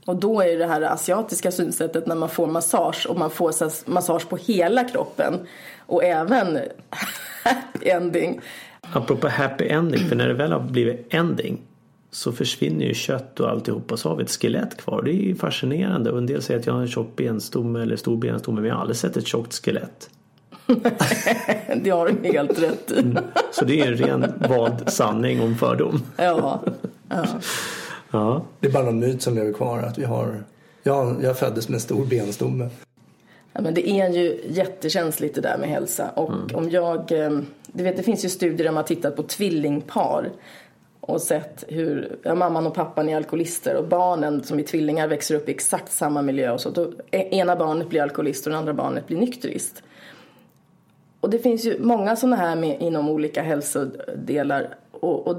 [0.08, 4.30] Och då är det här asiatiska synsättet när man får massage och man får massage
[4.30, 5.48] på hela kroppen
[5.86, 6.60] och även
[7.44, 8.42] happy ending.
[8.94, 11.62] Apropå happy ending, för när det väl har blivit ending
[12.12, 15.02] så försvinner ju kött och alltihopa så har vi ett skelett kvar.
[15.02, 16.12] Det är ju fascinerande.
[16.12, 18.76] Och en del säger att jag har en tjock benstomme eller stor benstomme men jag
[18.76, 20.10] har aldrig sett ett tjockt skelett.
[21.84, 23.16] Det har du helt rätt i.
[23.52, 26.04] Så det är en ren vald sanning om fördom.
[26.18, 26.64] Ja,
[27.10, 27.26] ja.
[28.12, 28.42] Ja.
[28.60, 30.44] Det är bara någon myt som lever kvar att vi har
[30.84, 32.70] jag, jag föddes med en stor benstomme.
[33.54, 36.10] Ja, men det är ju jättekänsligt det där med hälsa.
[36.10, 39.24] Och om jag, eh, du vet det finns ju studier där man har tittat på
[39.24, 40.32] tvillingpar
[41.00, 45.36] och sett hur ja, mamman och pappan är alkoholister och barnen som är tvillingar växer
[45.36, 46.70] upp i exakt samma miljö och så.
[46.70, 49.84] Då, e- ena barnet blir alkoholist och det andra barnet blir nykterist.
[51.20, 55.38] Och det finns ju många sådana här med, inom olika hälsodelar och, och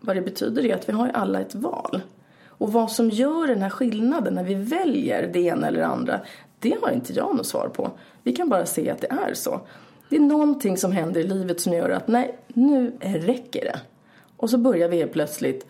[0.00, 2.00] vad det betyder är att vi har ju alla ett val.
[2.46, 6.20] Och vad som gör den här skillnaden när vi väljer det ena eller det andra,
[6.58, 7.90] det har inte jag något svar på.
[8.22, 9.60] Vi kan bara se att det är så.
[10.08, 13.80] Det är någonting som händer i livet som gör att nej, nu räcker det.
[14.36, 15.66] Och så börjar vi helt plötsligt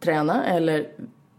[0.00, 0.88] träna eller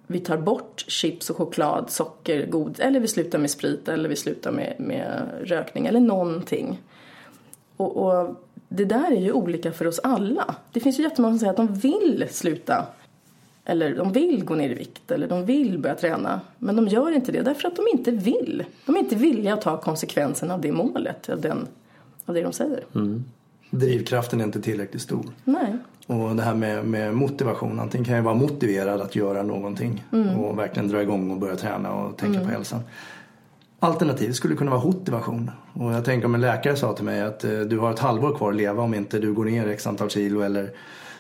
[0.07, 4.15] vi tar bort chips och choklad, socker, god eller vi slutar med sprit eller vi
[4.15, 6.81] slutar med, med rökning eller någonting.
[7.77, 8.35] Och, och
[8.69, 10.55] det där är ju olika för oss alla.
[10.71, 12.85] Det finns ju jättemånga som säger att de vill sluta
[13.69, 16.41] eller de vill gå ner i vikt eller de vill börja träna.
[16.57, 18.65] Men de gör inte det därför att de inte vill.
[18.85, 21.67] De är inte villiga att ta konsekvensen av det målet, av, den,
[22.25, 22.83] av det de säger.
[23.69, 25.25] Drivkraften är inte tillräckligt stor.
[25.43, 25.77] Nej.
[26.07, 27.79] Och det här med, med motivation.
[27.79, 30.05] Antingen kan jag vara motiverad att göra någonting
[30.37, 32.79] och verkligen dra igång och börja träna och tänka på hälsan.
[33.79, 35.51] Alternativ skulle kunna vara motivation.
[35.73, 38.35] Och jag tänker om en läkare sa till mig att eh, du har ett halvår
[38.35, 40.71] kvar att leva om inte du går ner x antal kilo eller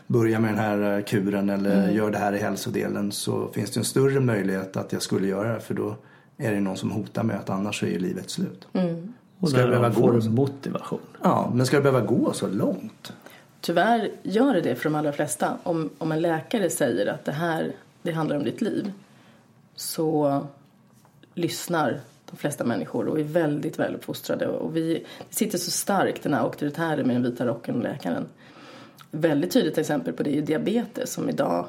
[0.07, 3.79] börjar med den här eh, kuren eller gör det här i hälsodelen så finns det
[3.79, 5.95] en större möjlighet att jag skulle göra det för då
[6.37, 8.67] är det någon som hotar mig att annars är ju livet slut.
[9.39, 10.99] Och Ska det behöva där får gå du motivation.
[11.23, 13.13] Ja, men ska det behöva gå så långt?
[13.61, 15.57] Tyvärr gör det det för de allra flesta.
[15.63, 18.91] Om, om en läkare säger att det här det handlar om ditt liv
[19.75, 20.41] så
[21.33, 21.99] lyssnar
[22.31, 24.47] de flesta människor och är väldigt väl uppfostrade.
[24.47, 28.25] Och vi sitter så starkt, den här auktoritära med den vita rocken och läkaren.
[29.11, 31.67] Väldigt tydligt exempel på det är ju diabetes som idag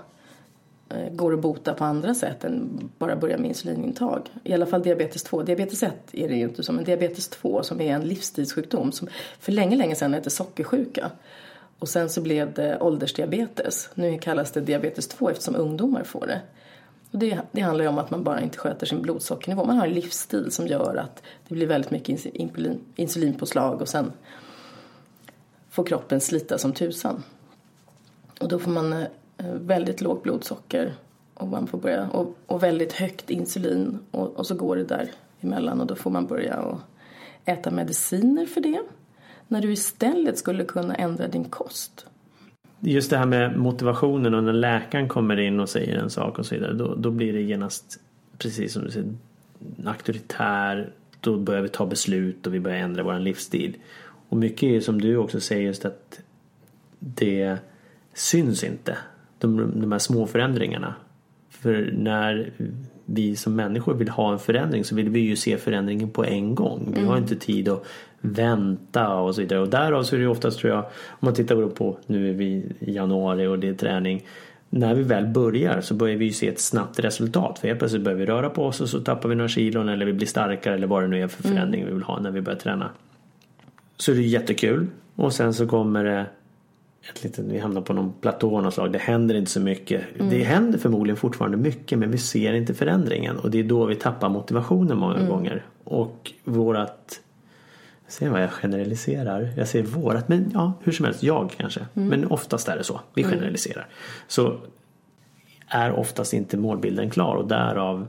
[0.88, 4.30] eh, går att bota på andra sätt än bara börja med insulinintag.
[4.44, 5.42] I alla fall diabetes 2.
[5.42, 9.08] Diabetes 1 är det ju inte som, men diabetes 2 som är en livsstilssjukdom som
[9.40, 11.10] för länge, länge sedan hette sockersjuka.
[11.78, 13.90] Och sen så blev det åldersdiabetes.
[13.94, 16.40] Nu kallas det diabetes 2 eftersom ungdomar får det.
[17.10, 19.64] Och det, det handlar ju om att man bara inte sköter sin blodsockernivå.
[19.64, 24.12] Man har en livsstil som gör att det blir väldigt mycket insulin, insulinpåslag och sen
[25.70, 27.22] får kroppen slita som tusan.
[28.40, 29.06] Och då får man eh,
[29.54, 30.94] väldigt lågt blodsocker
[31.34, 35.10] och, man får börja, och, och väldigt högt insulin och, och så går det där
[35.40, 36.78] emellan och då får man börja och
[37.44, 38.82] äta mediciner för det.
[39.48, 42.06] När du istället skulle kunna ändra din kost.
[42.80, 46.46] Just det här med motivationen och när läkaren kommer in och säger en sak och
[46.46, 46.72] så vidare.
[46.72, 48.00] Då, då blir det genast
[48.38, 49.08] precis som du säger
[49.84, 50.90] auktoritär.
[51.20, 53.76] Då börjar vi ta beslut och vi börjar ändra vår livsstil.
[54.28, 56.20] Och mycket är som du också säger just att
[56.98, 57.56] det
[58.14, 58.98] syns inte.
[59.38, 60.94] De, de här små förändringarna.
[61.50, 62.52] För när
[63.04, 66.54] vi som människor vill ha en förändring så vill vi ju se förändringen på en
[66.54, 66.92] gång.
[66.94, 67.86] Vi har inte tid att
[68.20, 69.61] vänta och så vidare.
[69.61, 72.72] Och därav så är det oftast tror jag, om man tittar på, nu är vi
[72.81, 74.24] i januari och det är träning.
[74.70, 77.59] När vi väl börjar så börjar vi ju se ett snabbt resultat.
[77.59, 80.07] För helt plötsligt börjar vi röra på oss och så tappar vi några kilon eller
[80.07, 82.40] vi blir starkare eller vad det nu är för förändring vi vill ha när vi
[82.40, 82.90] börjar träna.
[83.96, 84.87] Så det är jättekul.
[85.14, 86.26] Och sen så kommer det
[87.11, 88.92] ett litet, vi hamnar på någon platå av något slag.
[88.92, 90.02] Det händer inte så mycket.
[90.31, 93.37] Det händer förmodligen fortfarande mycket men vi ser inte förändringen.
[93.37, 95.64] Och det är då vi tappar motivationen många gånger.
[95.85, 97.20] Och vårat
[98.08, 99.52] Se vad jag generaliserar.
[99.56, 101.86] Jag säger vårat, men ja, hur som helst, jag kanske.
[101.92, 103.00] Men oftast är det så.
[103.14, 103.86] Vi generaliserar.
[104.28, 104.60] Så
[105.68, 108.06] är oftast inte målbilden klar och därav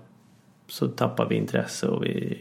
[0.67, 2.38] så tappar vi intresse och vi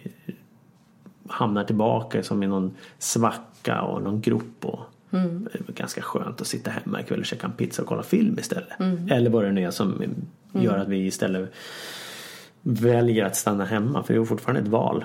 [1.28, 4.64] hamnar tillbaka som i någon svacka och någon grop.
[4.64, 5.48] Och Mm.
[5.52, 8.38] Det är ganska skönt att sitta hemma ikväll och käka en pizza och kolla film
[8.38, 8.80] istället.
[8.80, 9.08] Mm.
[9.10, 10.02] Eller vad det nu är som
[10.52, 11.52] gör att vi istället
[12.62, 15.04] väljer att stanna hemma för det är fortfarande ett val.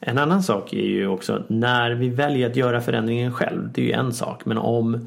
[0.00, 3.72] En annan sak är ju också när vi väljer att göra förändringen själv.
[3.72, 4.44] Det är ju en sak.
[4.44, 5.06] Men om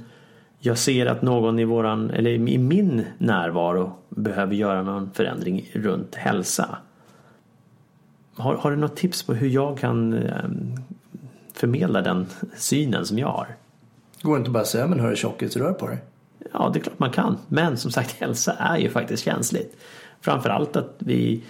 [0.59, 6.15] jag ser att någon i våran eller i min närvaro behöver göra någon förändring runt
[6.15, 6.77] hälsa.
[8.35, 10.33] Har, har du något tips på hur jag kan eh,
[11.53, 12.25] förmedla den
[12.55, 13.47] synen som jag har?
[14.21, 15.97] Går det inte bara att säga men hörru tjockis, rör på dig.
[16.53, 17.37] Ja, det är klart man kan.
[17.47, 19.77] Men som sagt, hälsa är ju faktiskt känsligt.
[20.21, 21.43] Framförallt att vi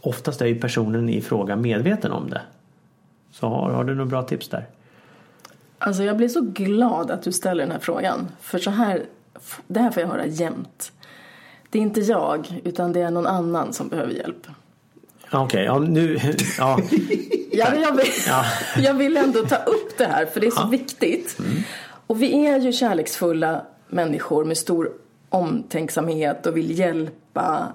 [0.00, 2.40] oftast är ju personen i fråga medveten om det.
[3.32, 4.66] Så har, har du några bra tips där?
[5.78, 8.28] Alltså jag blir så glad att du ställer den här frågan.
[8.40, 9.02] För så här,
[9.66, 10.92] det här får jag höra jämt.
[11.70, 14.46] Det är inte jag, utan det är någon annan som behöver hjälp.
[15.30, 16.18] Ja, Okej, ja nu...
[16.58, 16.78] Ja,
[17.52, 18.44] Ja, jag, vill, Ja.
[18.82, 21.38] jag vill ändå ta upp det här, för det är så viktigt.
[22.06, 24.92] Och vi är ju kärleksfulla människor med stor
[25.28, 27.72] omtänksamhet och vill hjälpa.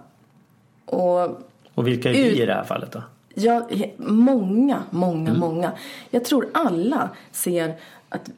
[0.86, 1.42] Och
[1.74, 3.04] och vilka är vi i det här fallet då?
[3.40, 5.72] Ja, he- många, många, många.
[6.10, 7.76] Jag tror alla ser
[8.10, 8.30] att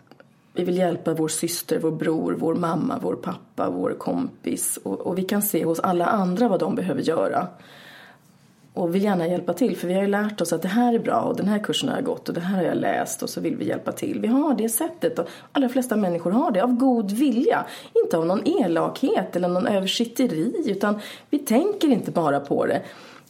[0.54, 4.80] vi vill hjälpa vår syster, vår bror, vår mamma, vår pappa, vår kompis.
[4.84, 7.48] Och, och vi kan se hos alla andra vad de behöver göra.
[8.74, 11.00] Och vill gärna hjälpa till, för vi har ju lärt oss att det här är
[11.00, 13.30] bra och den här kursen har jag gått och det här har jag läst och
[13.30, 14.20] så vill vi hjälpa till.
[14.20, 17.66] Vi har det sättet och allra flesta människor har det av god vilja.
[18.04, 22.82] Inte av någon elakhet eller någon översitteri utan vi tänker inte bara på det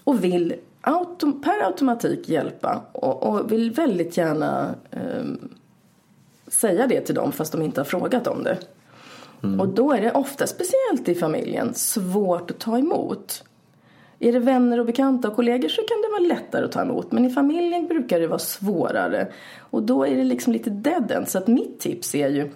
[0.04, 0.54] och vill
[0.90, 5.50] autom- per automatik hjälpa och, och vill väldigt gärna ehm,
[6.48, 8.58] säga det till dem fast de inte har frågat om det.
[9.60, 13.44] Och då är det ofta, speciellt i familjen, svårt att ta emot.
[14.20, 17.12] Är det vänner och bekanta och kollegor så kan det vara lättare att ta emot.
[17.12, 19.28] Men i familjen brukar det vara svårare.
[19.60, 21.30] Och då är det liksom lite dead end.
[21.30, 22.52] Så att mitt tips är ju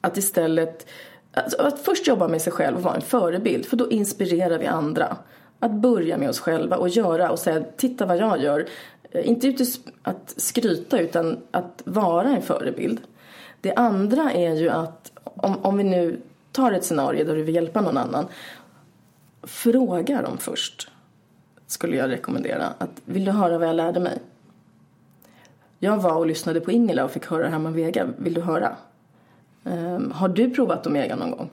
[0.00, 0.86] att istället
[1.32, 3.66] alltså att först jobba med sig själv och vara en förebild.
[3.66, 5.16] För då inspirerar vi andra.
[5.60, 8.66] Att börja med oss själva och göra och säga titta vad jag gör.
[9.10, 9.64] Eh, inte ute
[10.02, 13.00] att skryta utan att vara en förebild.
[13.60, 16.20] Det andra är ju att om, om vi nu
[16.52, 18.26] tar ett scenario där du vill hjälpa någon annan.
[19.42, 20.90] Fråga dem först.
[21.66, 22.66] Skulle jag rekommendera.
[22.78, 24.18] Att, vill du höra vad jag lärde mig?
[25.78, 28.06] Jag var och lyssnade på Ingela och fick höra Herman Vega.
[28.16, 28.76] Vill du höra?
[29.64, 31.50] Um, har du provat Omega någon gång?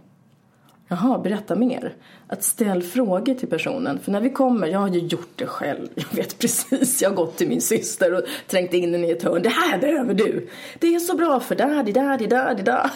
[0.93, 1.93] Jaha, berätta mer.
[2.27, 3.99] Att ställ frågor till personen.
[3.99, 5.87] För när vi kommer, jag har ju gjort det själv.
[5.95, 9.23] Jag vet precis, jag har gått till min syster och trängt in den i ett
[9.23, 9.41] hörn.
[9.41, 10.49] Det här behöver du.
[10.79, 12.91] Det är så bra för där, där, där, där, där.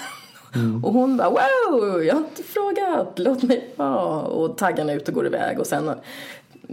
[0.84, 4.22] Och hon bara wow, jag har inte frågat, låt mig vara.
[4.22, 5.92] Och taggarna ut och går iväg och sen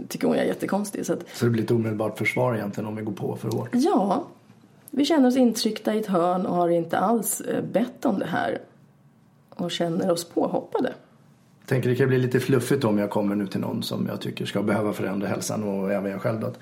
[0.09, 1.05] tycker hon jag är jättekonstig.
[1.05, 3.69] Så att, Så det blir ett omedelbart försvar egentligen om vi går på för hårt.
[3.71, 4.23] ja,
[4.91, 8.25] vi känner oss intryckta i ett hörn och har inte alls eh, bett om det
[8.25, 8.61] här.
[9.49, 10.93] Och känner oss påhoppade.
[11.65, 14.45] Tänker det kan bli lite fluffigt om jag kommer nu till någon som jag tycker
[14.45, 16.45] ska behöva förändra hälsan och även jag själv.
[16.45, 16.59] Att,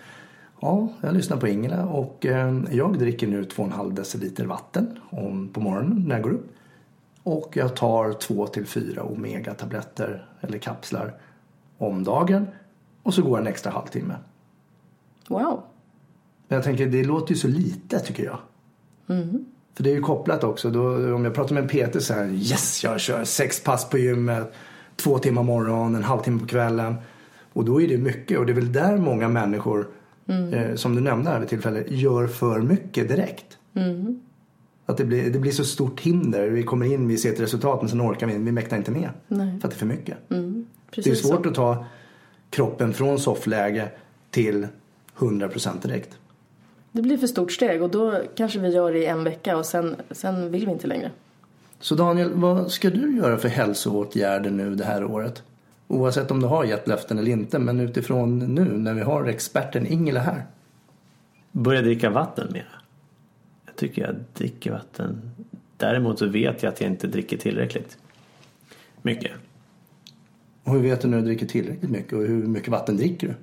[0.62, 5.60] ja, jag lyssnar på Ingela och eh, jag dricker nu 2,5 deciliter vatten om, på
[5.60, 6.48] morgonen när jag går upp.
[7.24, 11.14] Och jag tar 2 till 4 omega-tabletter eller kapslar
[11.78, 12.48] om dagen.
[13.04, 14.16] Och så går en extra halvtimme.
[15.28, 15.64] Wow.
[16.48, 18.38] Men jag tänker det låter ju så lite tycker jag.
[19.74, 20.70] För det är ju kopplat också.
[20.70, 23.98] Då, om jag pratar med en PT så här yes jag kör sex pass på
[23.98, 24.54] gymmet.
[24.96, 26.96] Två timmar morgon, en halvtimme på kvällen.
[27.54, 29.88] Och då är det mycket och det är väl där många människor
[30.52, 33.58] eh, som du nämnde här vid tillfälle gör för mycket direkt.
[34.86, 36.50] Att det blir, det blir så stort hinder.
[36.50, 39.10] Vi kommer in, vi ser ett resultat men sen orkar vi Vi mäktar inte med.
[39.28, 39.60] Nej.
[39.62, 40.18] För att det är för mycket.
[40.92, 41.50] Precis Det är svårt så.
[41.50, 41.86] att ta
[42.50, 43.90] kroppen från soffläge
[44.30, 44.68] till
[45.18, 46.18] 100% direkt.
[46.92, 49.66] Det blir för stort steg och då kanske vi gör det i en vecka och
[49.66, 51.12] sen, sen vill vi inte längre.
[51.84, 55.44] Så Daniel, vad ska du göra för hälsoåtgärder nu det här året?
[55.88, 59.88] Oavsett om du har gett löften eller inte, men utifrån nu när vi har experten
[59.88, 60.46] Ingela här.
[61.52, 62.68] Börja dricka vatten mer.
[63.66, 65.32] Jag tycker jag dricker vatten.
[65.78, 67.98] Däremot så vet jag att jag inte dricker tillräckligt
[69.02, 69.32] mycket.
[70.64, 73.34] Och hur vet du när du dricker tillräckligt mycket och hur mycket vatten dricker du?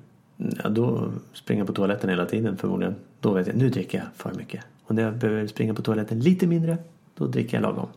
[0.63, 2.95] Ja, då springer jag på toaletten hela tiden förmodligen.
[3.19, 4.63] Då vet jag, nu dricker jag för mycket.
[4.83, 6.77] Och när jag behöver springa på toaletten lite mindre,
[7.15, 7.87] då dricker jag lagom.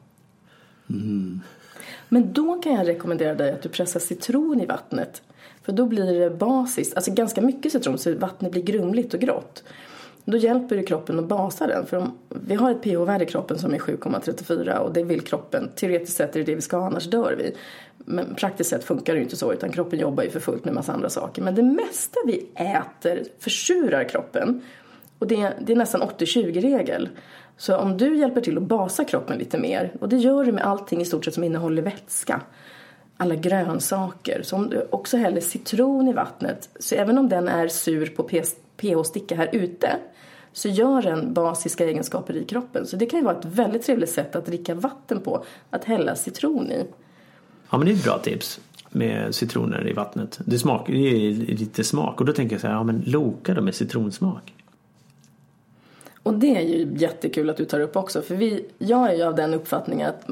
[0.91, 1.41] Mm.
[2.09, 5.23] Men då kan jag rekommendera dig att du pressar citron i vattnet.
[5.63, 9.65] För då blir det basiskt, alltså ganska mycket citron så vattnet blir grumligt och grått.
[10.25, 11.87] Då hjälper det kroppen att basa den.
[11.87, 15.71] För om, vi har ett pH-värde i kroppen som är 7,34 och det vill kroppen,
[15.75, 17.55] teoretiskt sett är det det vi ska ha, annars dör vi.
[17.99, 20.75] Men praktiskt sett funkar det ju inte så utan kroppen jobbar ju för fullt med
[20.75, 21.43] massa andra saker.
[21.43, 24.63] Men det mesta vi äter försurar kroppen.
[25.19, 27.09] Och det är, det är nästan 80-20 regel.
[27.57, 30.65] Så om du hjälper till att basa kroppen lite mer, och det gör du med
[30.65, 32.41] allting i stort sett som innehåller vätska,
[33.17, 37.69] alla grönsaker, så om du också häller citron i vattnet, så även om den är
[37.69, 38.29] sur på
[38.77, 39.97] pH-sticka här ute,
[40.53, 42.87] så gör den basiska egenskaper i kroppen.
[42.87, 46.15] Så det kan ju vara ett väldigt trevligt sätt att dricka vatten på, att hälla
[46.15, 46.87] citron i.
[47.71, 50.41] Ja men det är ett bra tips med citroner i vattnet.
[50.45, 53.55] Det, smak, det ger lite smak och då tänker jag så här, ja men loka
[53.55, 54.55] då med citronsmak.
[56.25, 58.23] Och det är ju jättekul att du tar upp också.
[58.23, 60.27] För vi, jag är ju av den uppfattningen att,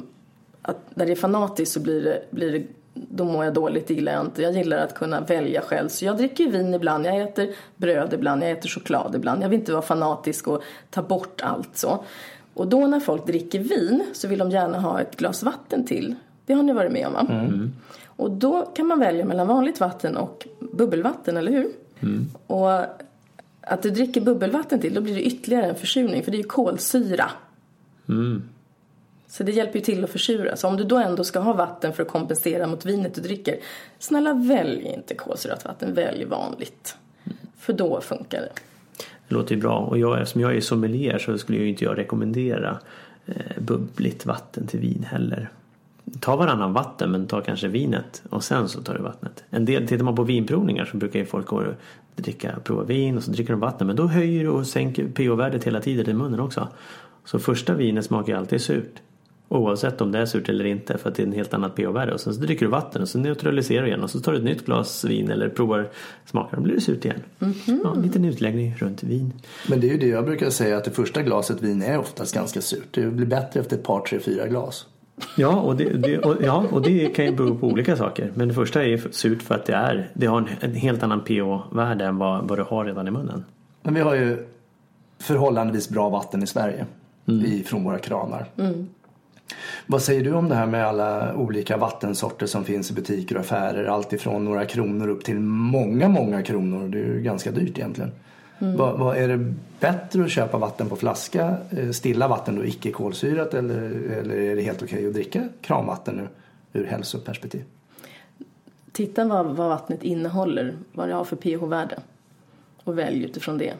[0.63, 3.95] att när det är fanatiskt så blir det, blir det då mår jag dåligt, det
[3.95, 4.43] gillar jag inte.
[4.43, 5.89] Jag gillar att kunna välja själv.
[5.89, 9.43] Så jag dricker vin ibland, jag äter bröd ibland, jag äter choklad ibland.
[9.43, 12.05] Jag vill inte vara fanatisk och ta bort allt så.
[12.55, 16.15] Och då när folk dricker vin så vill de gärna ha ett glas vatten till.
[16.47, 17.27] Det har ni varit med om va?
[17.31, 17.73] Mm.
[18.07, 21.71] Och då kan man välja mellan vanligt vatten och bubbelvatten, eller hur?
[22.01, 22.27] Mm.
[22.47, 22.85] Och
[23.63, 26.49] att du dricker bubbelvatten till, då blir det ytterligare en försurning för det är ju
[26.49, 27.31] kolsyra.
[28.09, 28.43] Mm.
[29.29, 30.57] Så det hjälper ju till att försura.
[30.57, 33.57] Så om du då ändå ska ha vatten för att kompensera mot vinet du dricker,
[33.99, 36.97] snälla välj inte kolsyrat vatten, välj vanligt.
[37.25, 37.39] Mm.
[37.59, 38.53] För då funkar det.
[39.29, 41.99] Det låter ju bra och jag, eftersom jag är sommelier så skulle ju inte jag
[41.99, 42.79] rekommendera
[43.27, 45.51] eh, bubbligt vatten till vin heller
[46.21, 49.45] ta varannan vatten men ta kanske vinet och sen så tar du vattnet.
[49.51, 51.65] En del, tittar man på vinprovningar så brukar ju folk gå
[52.17, 55.81] dricka, prova vin och så dricker de vatten men då höjer och sänker pH-värdet hela
[55.81, 56.69] tiden i munnen också.
[57.25, 58.95] Så första vinet smakar alltid surt.
[59.49, 62.13] Oavsett om det är surt eller inte för att det är en helt annat pH-värde.
[62.13, 64.39] Och sen så dricker du vatten och så neutraliserar du igen och så tar du
[64.39, 65.91] ett nytt glas vin eller provar
[66.27, 67.21] smakar och blir det surt igen.
[67.39, 67.81] Mm -hmm.
[67.85, 69.33] ja, en liten utläggning runt vin.
[69.69, 72.35] Men det är ju det jag brukar säga att det första glaset vin är oftast
[72.35, 72.89] ganska surt.
[72.91, 74.87] Det blir bättre efter ett par, tre, fyra glas.
[75.37, 78.33] Ja och det, det, och, ja, och det kan ju bero på olika saker.
[78.35, 81.21] Men det första är surt för att det, är, det har en, en helt annan
[81.21, 83.45] pH-värde än vad, vad du har redan i munnen.
[83.83, 84.47] Men vi har ju
[85.19, 86.87] förhållandevis bra vatten i Sverige
[87.29, 87.45] mm.
[87.47, 88.47] i, från våra kranar.
[88.59, 88.89] Mm.
[89.87, 93.41] Vad säger du om det här med alla olika vattensorter som finns i butiker och
[93.41, 93.85] affärer?
[93.85, 96.89] Allt ifrån några kronor upp till många, många kronor.
[96.89, 98.13] Det är ju ganska dyrt egentligen.
[98.63, 98.77] Mm.
[98.77, 102.91] Vad, vad, är det bättre att köpa vatten på flaska, eh, stilla vatten då, icke
[102.91, 106.29] kolsyrat eller, eller är det helt okej okay att dricka kranvatten nu
[106.81, 107.65] ur hälsoperspektiv?
[108.93, 111.99] Titta vad, vad vattnet innehåller, vad det har för pH-värde
[112.85, 113.75] och välj utifrån det.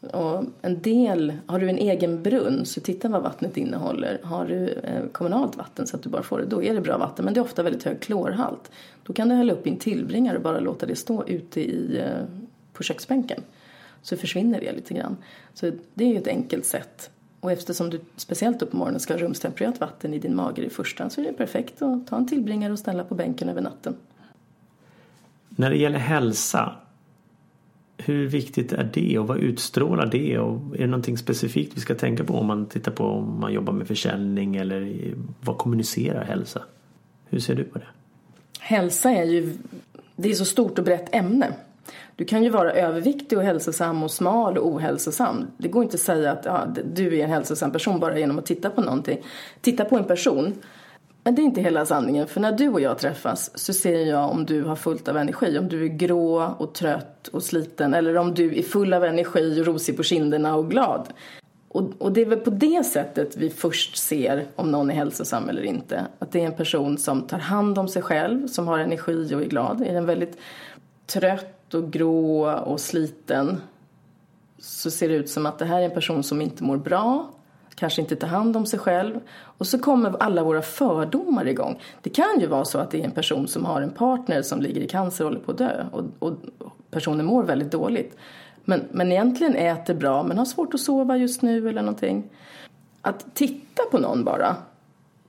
[0.00, 4.20] Och en del, har du en egen brunn så titta vad vattnet innehåller.
[4.22, 6.98] Har du eh, kommunalt vatten så att du bara får det, då är det bra
[6.98, 7.24] vatten.
[7.24, 8.70] Men det är ofta väldigt hög klorhalt.
[9.02, 11.98] Då kan du hälla upp i en tillbringare och bara låta det stå ute i
[11.98, 12.24] eh,
[12.78, 13.42] på köksbänken
[14.02, 15.16] så försvinner det lite grann.
[15.54, 17.10] Så det är ju ett enkelt sätt.
[17.40, 20.70] Och eftersom du speciellt upp på morgonen ska ha rumstempererat vatten i din mage i
[20.70, 23.96] första så är det perfekt att ta en tillbringare och ställa på bänken över natten.
[25.48, 26.76] När det gäller hälsa,
[27.98, 30.38] hur viktigt är det och vad utstrålar det?
[30.38, 33.52] Och är det någonting specifikt vi ska tänka på om man tittar på om man
[33.52, 36.62] jobbar med försäljning eller vad kommunicerar hälsa?
[37.26, 37.86] Hur ser du på det?
[38.60, 39.56] Hälsa är ju,
[40.16, 41.52] det är så stort och brett ämne.
[42.16, 45.46] Du kan ju vara överviktig och hälsosam och smal och ohälsosam.
[45.58, 48.46] Det går inte att säga att ja, du är en hälsosam person bara genom att
[48.46, 49.22] titta på någonting.
[49.60, 50.54] Titta på en person.
[51.24, 52.26] Men det är inte hela sanningen.
[52.26, 55.58] För när du och jag träffas så ser jag om du har fullt av energi.
[55.58, 57.94] Om du är grå och trött och sliten.
[57.94, 61.08] Eller om du är full av energi och rosig på kinderna och glad.
[61.68, 65.48] Och, och, det är väl på det sättet vi först ser om någon är hälsosam
[65.48, 66.06] eller inte.
[66.18, 69.42] Att det är en person som tar hand om sig själv, som har energi och
[69.42, 69.82] är glad.
[69.82, 70.38] Är den väldigt
[71.06, 73.60] trött och grå och sliten
[74.58, 77.30] så ser det ut som att det här är en person som inte mår bra,
[77.74, 79.20] kanske inte tar hand om sig själv.
[79.30, 81.80] Och så kommer alla våra fördomar igång.
[82.02, 84.60] Det kan ju vara så att det är en person som har en partner som
[84.60, 86.36] ligger i cancer och håller på att dö och, och
[86.90, 88.16] personen mår väldigt dåligt.
[88.64, 92.30] Men, men egentligen äter bra men har svårt att sova just nu eller någonting.
[93.00, 94.56] Att titta på någon bara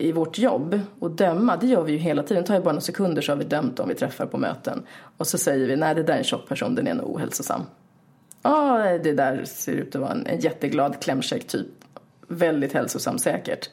[0.01, 2.43] i vårt jobb och döma, det gör vi ju hela tiden.
[2.43, 4.83] Det tar ju bara några sekunder så har vi dömt om vi träffar på möten.
[5.17, 7.61] Och så säger vi, nej det där är en tjock person, den är nog ohälsosam.
[8.41, 11.67] Ja, det där ser ut att vara en, en jätteglad klämkäck typ.
[12.27, 13.69] Väldigt hälsosam säkert.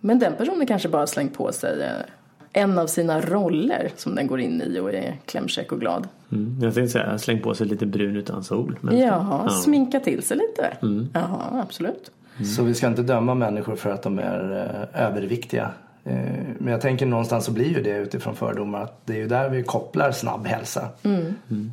[0.00, 4.26] Men den personen kanske bara slängt på sig eh, en av sina roller som den
[4.26, 6.08] går in i och är klämkäck och glad.
[6.32, 8.78] Mm, jag tänkte säga släng på sig lite brun utan sol.
[8.80, 9.48] Men Jaha, ja.
[9.48, 10.76] sminka till sig lite.
[10.82, 11.08] Mm.
[11.14, 12.10] Jaha, absolut.
[12.36, 12.46] Mm.
[12.46, 15.70] Så vi ska inte döma människor för att de är eh, överviktiga
[16.06, 16.16] Eh,
[16.58, 19.48] Men jag tänker någonstans så blir ju det utifrån fördomar att det är ju där
[19.48, 20.88] vi kopplar snabb hälsa.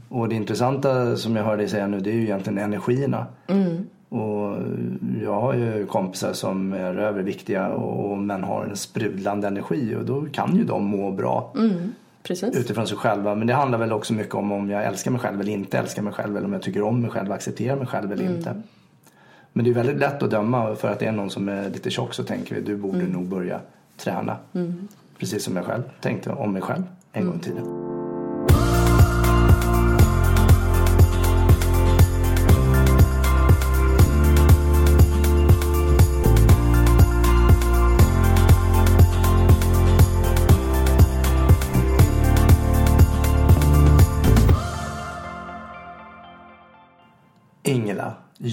[0.09, 3.26] Och det intressanta som jag hör dig säga nu det är ju egentligen energierna.
[4.09, 4.57] Och
[5.24, 10.26] jag har ju kompisar som är överviktiga och, men har en sprudlande energi och då
[10.32, 11.53] kan ju de må bra
[12.24, 12.57] Precis.
[12.57, 13.36] utifrån sig själva.
[13.36, 16.01] Men det handlar väl också mycket om om jag älskar mig själv eller inte älskar
[16.01, 18.55] mig själv eller om jag tycker om mig själv och accepterar mig själv eller inte.
[19.54, 21.89] Men det är väldigt lätt att döma för att det är någon som är lite
[21.89, 23.60] tjock så tänker vi du borde nog börja
[23.97, 24.38] träna.
[25.20, 28.01] Precis som jag själv tänkte om mig själv en gång i tiden.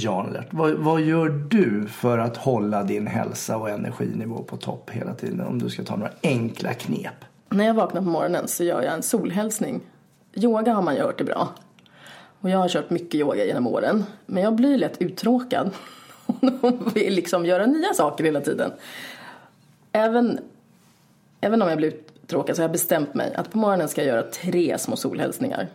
[0.05, 5.15] Janlert, vad, vad gör du för att hålla din hälsa och energinivå på topp hela
[5.15, 5.41] tiden?
[5.41, 7.25] Om du ska ta några enkla knep.
[7.49, 9.81] När jag vaknar på morgonen så gör jag en solhälsning.
[10.35, 11.49] Yoga har man ju hört är bra.
[12.41, 14.05] Och jag har kört mycket yoga genom åren.
[14.27, 15.71] Men jag blir lätt uttråkad.
[16.61, 18.71] Och vill liksom göra nya saker hela tiden.
[19.93, 20.39] Även,
[21.41, 21.93] även om jag blir
[22.23, 25.69] uttråkad så har jag bestämt mig att på morgonen ska jag göra tre små solhälsningar.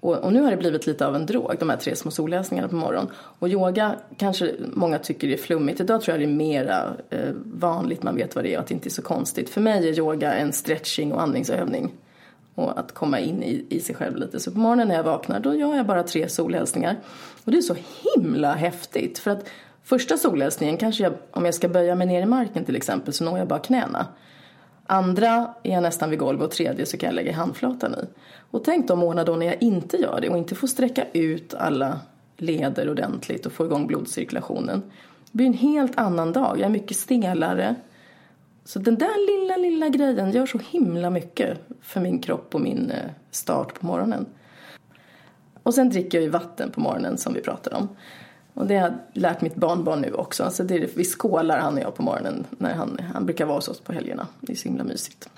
[0.00, 2.68] Och, och nu har det blivit lite av en drog, de här tre små solhälsningarna
[2.68, 3.10] på morgonen.
[3.14, 5.80] Och yoga kanske många tycker är flummigt.
[5.80, 8.68] Idag tror jag det är mera eh, vanligt, man vet vad det är och att
[8.68, 9.50] det inte är så konstigt.
[9.50, 11.92] För mig är yoga en stretching och andningsövning.
[12.54, 14.40] Och att komma in i, i sig själv lite.
[14.40, 16.96] Så på morgonen när jag vaknar då gör jag bara tre solhälsningar.
[17.44, 17.76] Och det är så
[18.14, 19.18] himla häftigt.
[19.18, 19.48] För att
[19.84, 23.24] första solhälsningen kanske jag, om jag ska böja mig ner i marken till exempel så
[23.24, 24.06] når jag bara knäna.
[24.90, 28.06] Andra är jag nästan vid golvet och tredje så kan jag lägga handflatan i.
[28.50, 31.54] Och tänk de månader då när jag inte gör det och inte får sträcka ut
[31.54, 32.00] alla
[32.36, 34.82] leder ordentligt och få igång blodcirkulationen.
[35.30, 36.58] Det blir en helt annan dag.
[36.58, 37.74] Jag är mycket stelare.
[38.64, 42.90] Så den där lilla, lilla grejen gör så himla mycket för min kropp och min
[42.90, 44.26] eh, start på morgonen.
[45.62, 47.88] Och sen dricker jag ju vatten på morgonen som vi pratade om.
[48.58, 50.44] Och det har jag lärt mitt barnbarn nu också.
[50.44, 53.56] Alltså det är, vi skålar han och jag på morgonen när han, han brukar vara
[53.56, 54.26] hos oss på helgerna.
[54.40, 55.28] Det är så himla mysigt.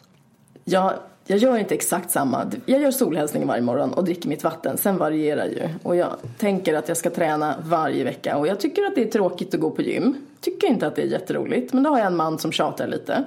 [0.65, 0.93] Jag,
[1.27, 2.53] jag gör inte exakt samma.
[2.67, 4.79] Jag gör solhälsning varje morgon och dricker mitt vatten.
[4.79, 5.69] Sen varierar ju.
[5.83, 8.37] Och jag tänker att jag ska träna varje vecka.
[8.37, 10.17] Och jag tycker att det är tråkigt att gå på gym.
[10.41, 11.73] Tycker inte att det är jätteroligt.
[11.73, 13.25] Men då har jag en man som tjatar lite.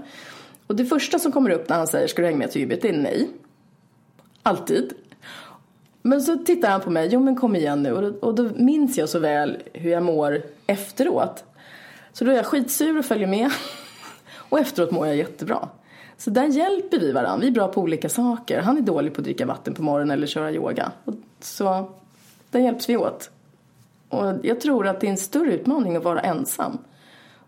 [0.67, 2.81] Och det första som kommer upp när han säger ska du hänga med till gymmet?
[2.81, 3.29] Det är nej.
[4.43, 4.93] Alltid.
[6.05, 7.91] Men så tittar han på mig, jo men kom igen nu.
[7.91, 11.43] Och då, och då minns jag så väl hur jag mår efteråt.
[12.11, 13.51] Så då är jag skitsur och följer med.
[14.49, 15.69] Och efteråt mår jag jättebra.
[16.17, 17.41] Så där hjälper vi varandra.
[17.41, 18.61] Vi är bra på olika saker.
[18.61, 20.91] Han är dålig på att dricka vatten på morgonen eller köra yoga.
[21.05, 21.91] Och så
[22.51, 23.29] där hjälps vi åt.
[24.09, 26.77] Och jag tror att det är en större utmaning att vara ensam.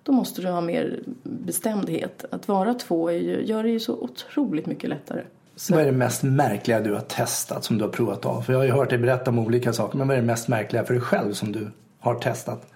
[0.04, 2.26] Då måste du ha mer bestämdhet.
[2.32, 5.24] Att vara två är ju, gör det ju så otroligt mycket lättare.
[5.70, 8.42] Vad är det mest märkliga du har testat som du har provat av?
[8.42, 9.98] För jag har ju hört dig berätta om olika saker.
[9.98, 12.68] Men vad är det mest märkliga för dig själv som du har testat?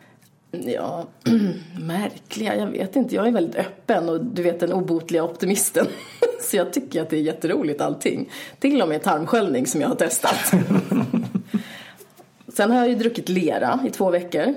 [0.52, 1.08] Ja,
[1.80, 3.16] märkliga, jag vet inte.
[3.16, 5.86] Jag är väldigt öppen och du vet den obotliga optimisten.
[6.42, 8.30] Så jag tycker att det är jätteroligt allting.
[8.60, 10.54] Till och med tarmsköljning som jag har testat.
[12.54, 14.54] Sen har jag ju druckit lera i två veckor.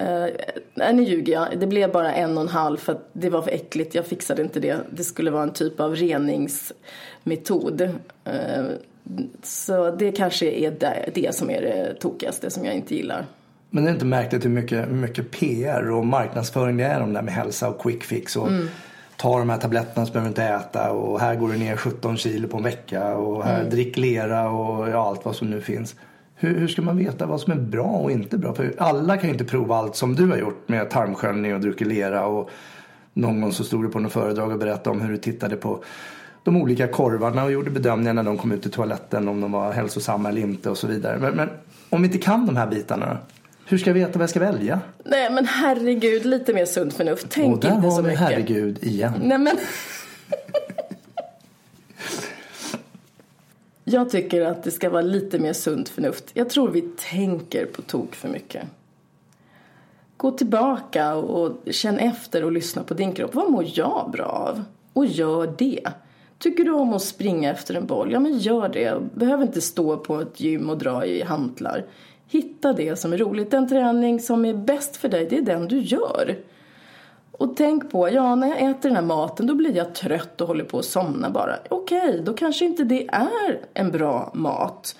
[0.00, 0.26] Uh,
[0.74, 1.46] nej, nu ljuger jag.
[1.60, 3.94] Det blev bara en och en halv för att det var för äckligt.
[3.94, 4.76] Jag fixade inte det.
[4.90, 7.80] Det skulle vara en typ av reningsmetod.
[7.80, 8.70] Uh,
[9.42, 13.26] så det kanske är det, det som är det tokigaste som jag inte gillar.
[13.70, 17.08] Men det är inte märkligt hur mycket, hur mycket PR och marknadsföring det är om
[17.12, 18.36] det där med hälsa och quick fix.
[18.36, 18.68] Och Mm.
[19.16, 22.16] Ta de här tabletterna så behöver du inte äta och här går du ner 17
[22.16, 23.70] kilo på en vecka och här Mm.
[23.70, 25.94] drick lera och ja, allt vad som nu finns.
[26.42, 28.54] Hur, hur ska man veta vad som är bra och inte bra?
[28.54, 31.86] För alla kan ju inte prova allt som du har gjort med tarmsköljning och druckit
[31.86, 32.50] lera och
[33.12, 35.84] någon gång så stod du på något föredrag och berättade om hur du tittade på
[36.44, 39.72] de olika korvarna och gjorde bedömningar när de kom ut i toaletten om de var
[39.72, 41.18] hälsosamma eller inte och så vidare.
[41.18, 41.48] Men, men
[41.90, 43.18] om vi inte kan de här bitarna?
[43.66, 44.80] Hur ska jag veta vad jag ska välja?
[45.04, 47.26] Nej men herregud, lite mer sunt förnuft.
[47.30, 48.20] Tänk och där inte så har vi mycket.
[48.20, 49.12] herregud igen.
[49.22, 49.56] Nej men.
[53.92, 56.30] Jag tycker att det ska vara lite mer sunt förnuft.
[56.34, 56.80] Jag tror vi
[57.10, 58.64] tänker på tok för mycket.
[60.16, 63.34] Gå tillbaka och känn efter och lyssna på din kropp.
[63.34, 64.64] Vad mår jag bra av?
[64.92, 65.88] Och gör det.
[66.38, 68.12] Tycker du om att springa efter en boll?
[68.12, 68.98] Ja men gör det.
[69.14, 71.84] Behöver inte stå på ett gym och dra i hantlar.
[72.26, 73.50] Hitta det som är roligt.
[73.50, 76.36] Den träning som är bäst för dig, det är den du gör.
[77.40, 80.48] Och tänk på, ja när jag äter den här maten då blir jag trött och
[80.48, 81.56] håller på att somna bara.
[81.68, 84.96] Okej, då kanske inte det är en bra mat.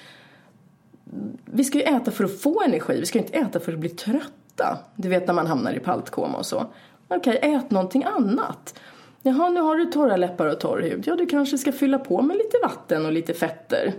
[1.44, 3.78] Vi ska ju äta för att få energi, vi ska ju inte äta för att
[3.78, 4.78] bli trötta.
[4.96, 6.66] Du vet när man hamnar i paltkoma och så.
[7.08, 8.80] Okej, ät någonting annat.
[9.22, 11.04] Jaha, nu har du torra läppar och torr hud.
[11.06, 13.94] Ja, du kanske ska fylla på med lite vatten och lite fetter.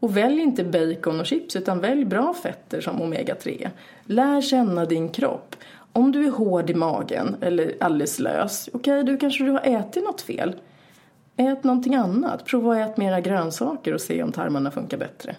[0.00, 3.70] Och välj inte bacon och chips utan välj bra fetter som omega-3.
[4.04, 5.56] Lär känna din kropp.
[5.96, 9.60] Om du är hård i magen eller alldeles lös, okej, okay, då kanske du har
[9.64, 10.56] ätit något fel.
[11.36, 12.44] Ät någonting annat.
[12.44, 15.36] Prova att äta mera grönsaker och se om tarmarna funkar bättre.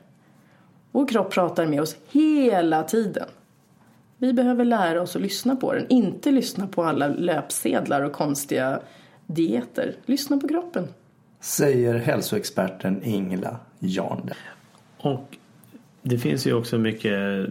[0.91, 3.27] Vår kropp pratar med oss hela tiden.
[4.17, 8.79] Vi behöver lära oss att lyssna på den, inte lyssna på alla löpsedlar och konstiga
[9.25, 9.95] dieter.
[10.05, 10.87] Lyssna på kroppen.
[11.39, 14.29] Säger hälsoexperten Ingela Jarn.
[14.97, 15.37] Och
[16.01, 17.47] det finns ju också mycket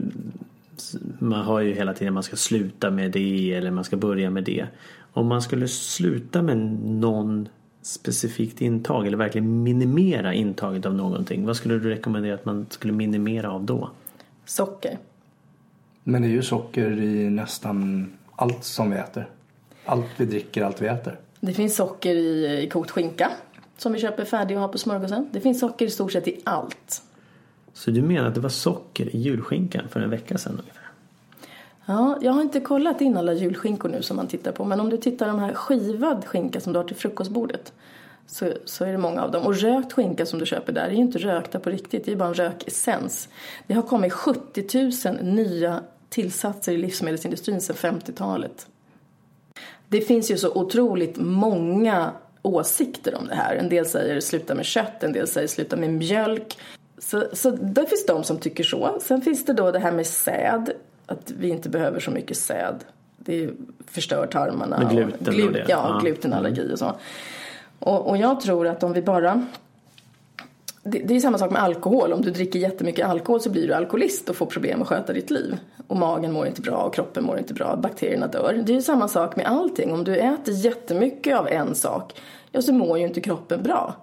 [1.18, 4.44] man har ju hela tiden man ska sluta med det eller man ska börja med
[4.44, 4.66] det.
[5.12, 7.48] Om man skulle sluta med någon
[7.82, 11.46] specifikt intag eller verkligen minimera intaget av någonting.
[11.46, 13.90] Vad skulle du rekommendera att man skulle minimera av då?
[14.44, 14.98] Socker.
[16.04, 19.28] Men det är ju socker i nästan allt som vi äter.
[19.84, 21.18] Allt vi dricker, allt vi äter.
[21.40, 23.30] Det finns socker i, i kokt skinka
[23.76, 25.28] som vi köper färdig och har på smörgåsen.
[25.32, 27.02] Det finns socker i stort sett i allt.
[27.76, 30.88] Så du menar att det var socker i julskinkan för en vecka sedan ungefär?
[31.86, 34.64] Ja, jag har inte kollat in alla julskinkor nu som man tittar på.
[34.64, 37.72] Men om du tittar de här skivad skinka som du har till frukostbordet.
[38.26, 39.46] Så, så är det många av dem.
[39.46, 42.04] Och rökt skinka som du köper där är ju inte rökta på riktigt.
[42.04, 43.28] Det är bara en rökessens.
[43.66, 48.66] Det har kommit 70 000 nya tillsatser i livsmedelsindustrin sedan 50-talet.
[49.88, 52.12] Det finns ju så otroligt många
[52.42, 53.56] åsikter om det här.
[53.56, 56.58] En del säger sluta med kött, en del säger sluta med mjölk.
[56.98, 58.98] Så, så det finns de som tycker så.
[59.00, 60.72] Sen finns det då det här med säd
[61.06, 62.74] att vi inte behöver så mycket säd.
[63.16, 63.50] Det
[63.86, 64.78] förstör tarmarna.
[64.78, 65.64] Med gluten och, glu och det?
[65.68, 65.98] Ja, ja.
[66.02, 66.92] glutenallergi och så.
[67.78, 69.46] Och, och jag tror att om vi bara
[70.82, 72.12] det, det är samma sak med alkohol.
[72.12, 75.30] Om du dricker jättemycket alkohol så blir du alkoholist och får problem att sköta ditt
[75.30, 75.58] liv.
[75.86, 77.76] Och magen mår inte bra och kroppen mår inte bra.
[77.76, 78.62] Bakterierna dör.
[78.66, 79.92] Det är ju samma sak med allting.
[79.92, 82.20] Om du äter jättemycket av en sak,
[82.52, 83.94] ja så mår ju inte kroppen bra.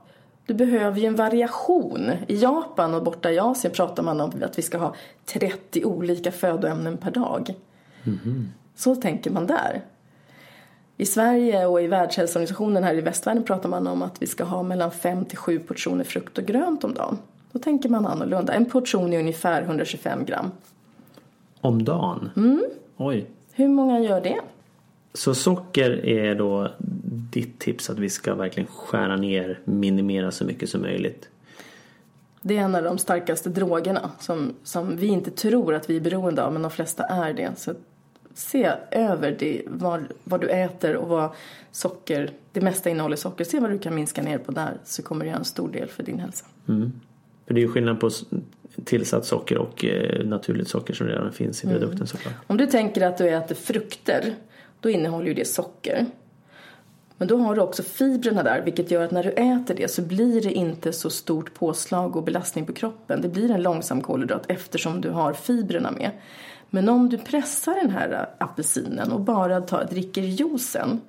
[0.45, 2.11] Du behöver ju en variation.
[2.27, 6.31] I Japan och borta i Asien pratar man om att vi ska ha 30 olika
[6.31, 7.53] födoämnen per dag.
[8.03, 8.51] Mm.
[8.75, 9.81] Så tänker man där.
[10.97, 14.63] I Sverige och i Världshälsoorganisationen här i västvärlden pratar man om att vi ska ha
[14.63, 17.17] mellan 5 till 7 portioner frukt och grönt om dagen.
[17.51, 18.53] Då tänker man annorlunda.
[18.53, 20.51] En portion är ungefär 125 gram.
[21.61, 22.29] Om dagen?
[22.35, 22.63] Mm.
[22.97, 23.25] Oj.
[23.53, 24.39] Hur många gör det?
[25.13, 26.71] Så socker är då
[27.31, 31.29] ditt tips att vi ska verkligen skära ner, minimera så mycket som möjligt?
[32.41, 36.01] Det är en av de starkaste drogerna som, som vi inte tror att vi är
[36.01, 37.51] beroende av men de flesta är det.
[37.57, 37.73] Så
[38.33, 41.29] se över det, vad, vad du äter och vad
[41.71, 43.43] socker, det mesta innehåller socker.
[43.43, 45.87] Se vad du kan minska ner på där så kommer det göra en stor del
[45.87, 46.45] för din hälsa.
[46.67, 46.91] Mm.
[47.47, 48.09] För det är ju skillnad på
[48.85, 51.73] tillsatt socker och eh, naturligt socker som redan finns i mm.
[51.73, 52.07] produkten mm.
[52.07, 52.33] såklart.
[52.47, 54.35] Om du tänker att du äter frukter
[54.83, 56.05] då innehåller ju det socker.
[57.17, 60.01] Men då har du också fibrerna där vilket gör att när du äter det så
[60.01, 63.21] blir det inte så stort påslag och belastning på kroppen.
[63.21, 66.11] Det blir en långsam kolhydrat eftersom du har fibrerna med.
[66.69, 71.01] Men om du pressar den här apelsinen och bara tar, dricker juicen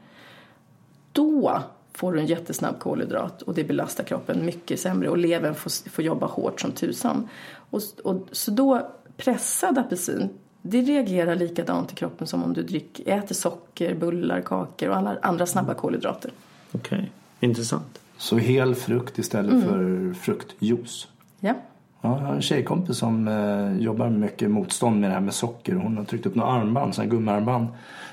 [1.13, 1.63] då
[1.93, 6.05] får du en jättesnabb kolhydrat och det belastar kroppen mycket sämre och levern får, får
[6.05, 7.29] jobba hårt som tusan.
[7.71, 10.31] Och, och, så då pressad apelsin
[10.67, 15.17] det reagerar likadant i kroppen som om du drick, äter socker, bullar, kakor och alla
[15.23, 16.31] andra snabba kolhydrater.
[16.73, 17.09] Okej, okay.
[17.41, 18.01] intressant.
[18.17, 19.63] Så hel frukt istället mm.
[19.63, 21.09] för fruktjuice?
[21.41, 21.55] Ja.
[22.01, 25.75] Ja, jag har en tjejkompis som eh, jobbar mycket motstånd med det här med socker.
[25.75, 27.67] Hon har tryckt upp några armband, sådana gummiarmband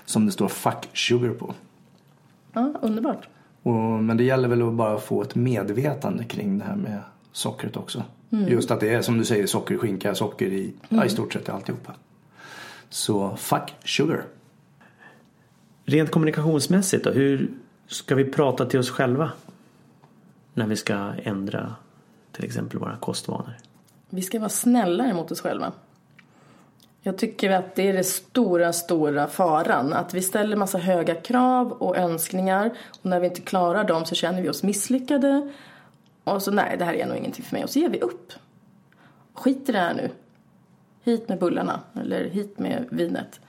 [0.06, 1.54] som det står 'fuck sugar' på.
[2.54, 3.28] Ja, underbart.
[3.64, 3.74] Och,
[4.04, 7.00] men det gäller väl att bara få ett medvetande kring det här med
[7.32, 8.04] sockret också.
[8.32, 8.48] Mm.
[8.48, 10.74] Just att det är som du säger socker i skinka, socker i, mm.
[10.90, 11.94] ja, i stort sett alltihopa.
[12.92, 14.26] Så fuck sugar.
[15.86, 17.52] Rent kommunikationsmässigt då, hur
[17.88, 19.32] ska vi prata till oss själva?
[20.54, 21.76] När vi ska ändra
[22.32, 23.54] till exempel våra kostvanor.
[24.10, 25.72] Vi ska vara snällare mot oss själva.
[27.02, 29.94] Jag tycker att det är den stora, stora faran.
[29.94, 34.16] Att vi ställer massa höga krav och önskningar och när vi inte klarar dem så
[34.16, 35.52] känner vi oss misslyckade.
[36.24, 37.64] Och så nej, det här är nog ingenting för mig.
[37.64, 38.34] Och så ger vi upp.
[39.34, 40.10] Skit i det här nu.
[41.04, 43.40] Hit med bullarna eller hit med vinet.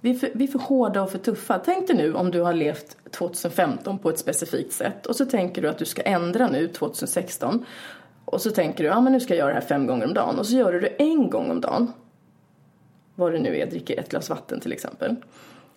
[0.00, 1.58] Vi är, för, vi är för hårda och för tuffa.
[1.58, 5.62] Tänk dig nu om du har levt 2015 på ett specifikt sätt och så tänker
[5.62, 7.64] du att du ska ändra nu 2016.
[8.24, 10.14] Och så tänker du, ja men nu ska jag göra det här fem gånger om
[10.14, 10.38] dagen.
[10.38, 11.92] Och så gör du det en gång om dagen.
[13.14, 15.16] Vad det nu är, dricker ett glas vatten till exempel.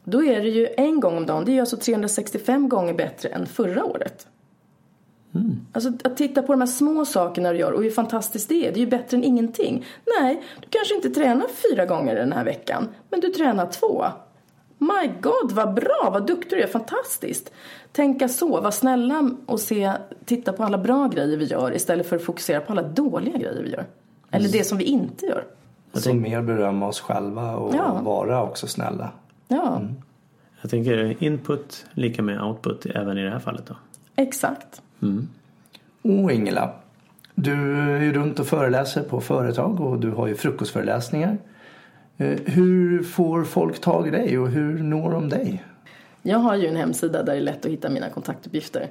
[0.04, 3.30] Då är det ju en gång om dagen, det är ju alltså 365 gånger bättre
[3.30, 4.28] än förra året.
[5.36, 5.60] Mm.
[5.74, 8.72] Alltså att titta på de här små sakerna du gör och hur fantastiskt det är.
[8.72, 9.86] Det är ju bättre än ingenting.
[10.20, 12.88] Nej, du kanske inte tränar fyra gånger den här veckan.
[13.10, 14.06] Men du tränar två.
[14.78, 17.52] My God, vad bra, vad duktig du är, fantastiskt.
[17.92, 19.92] Tänka så, vara snälla och se,
[20.26, 23.64] titta på alla bra grejer vi gör istället för att fokusera på alla dåliga grejer
[23.64, 23.86] vi gör.
[24.32, 25.44] Eller det som vi inte gör.
[25.94, 28.02] Så mer berömma oss själva och Ja.
[28.04, 29.12] vara också snälla.
[29.48, 29.82] Ja,
[30.62, 33.76] Jag tänker input lika med output även i det här fallet då.
[34.16, 34.82] exakt.
[36.02, 36.74] Och Ingela,
[37.36, 41.38] du är ju runt och föreläser på företag och du har ju frukostföreläsningar.
[42.18, 45.64] Eh, hur får folk tag i dig och hur når de dig?
[46.22, 48.88] Jag har ju en hemsida där det är lätt att hitta mina kontaktuppgifter.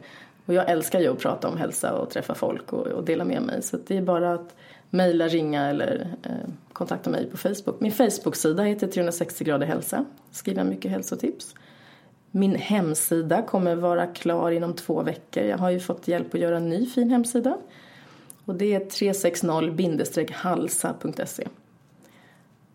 [0.47, 3.43] Och jag älskar ju att prata om hälsa och träffa folk och, och dela med
[3.43, 3.63] mig.
[3.63, 4.55] Så det är bara att
[4.91, 7.81] mejla, ringa eller eh, kontakta mig på Facebook.
[7.81, 10.05] Min Facebook-sida heter 360 grader hälsa.
[10.31, 11.55] Skriver mycket hälsotips.
[12.31, 15.45] Min hemsida kommer vara klar inom två veckor.
[15.45, 17.59] Jag har ju fått hjälp att göra en ny fin hemsida.
[18.45, 21.49] Och det är 360-halsa.se.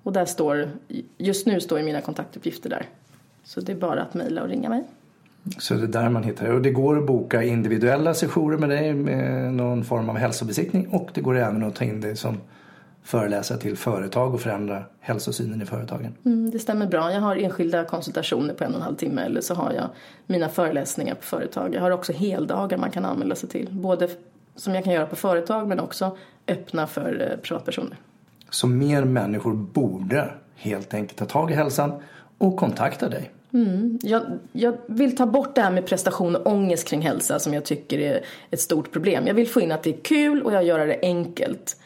[0.03, 0.69] Och där står,
[1.17, 2.85] just nu står ju mina kontaktuppgifter där.
[3.43, 4.83] Så det är bara att mejla och ringa mig.
[5.57, 6.51] Så det är där man hittar.
[6.51, 11.09] Och det går att boka individuella sessioner med dig med någon form av hälsobesiktning och
[11.13, 12.37] det går även att ta in dig som
[13.05, 16.13] föreläsare till företag och förändra hälsosynen i företagen.
[16.25, 17.13] Mm, det stämmer bra.
[17.13, 19.89] Jag har enskilda konsultationer på en och en halv timme eller så har jag
[20.27, 21.75] mina föreläsningar på företag.
[21.75, 23.67] Jag har också heldagar man kan anmäla sig till.
[23.71, 24.07] Både
[24.55, 27.97] som jag kan göra på företag men också öppna för eh, privatpersoner.
[28.49, 32.01] Så mer människor borde helt enkelt ta tag i hälsan
[32.37, 33.31] och kontakta dig.
[34.01, 37.65] Jag, jag vill ta bort det här med prestation och ångest kring hälsa som jag
[37.65, 39.27] tycker är ett stort problem.
[39.27, 41.77] Jag vill få in att det är kul och jag gör det enkelt.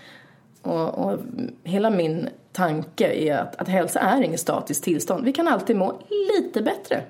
[0.62, 1.20] Och, och
[1.64, 5.26] hela min tanke är att, att hälsa är inget statiskt tillstånd.
[5.26, 7.04] Vi kan alltid må lite bättre.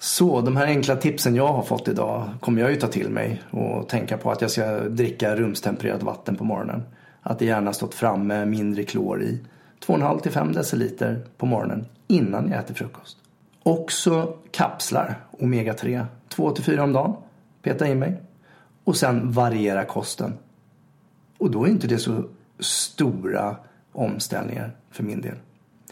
[0.00, 3.42] Så de här enkla tipsen jag har fått idag kommer jag ju ta till mig
[3.50, 6.82] och tänka på att jag ska dricka rumstempererat vatten på morgonen.
[7.22, 9.40] Att det gärna stått framme mindre klor i.
[9.86, 13.18] 2,5 till 5 deciliter på morgonen innan jag äter frukost.
[13.62, 17.16] Också kapslar, omega 3, 2 till 4 om dagen.
[17.62, 18.22] Peta in mig.
[18.84, 20.32] Och sen variera kosten.
[21.38, 22.24] Och då är inte det så
[22.58, 23.56] stora
[23.92, 25.36] omställningar för min del.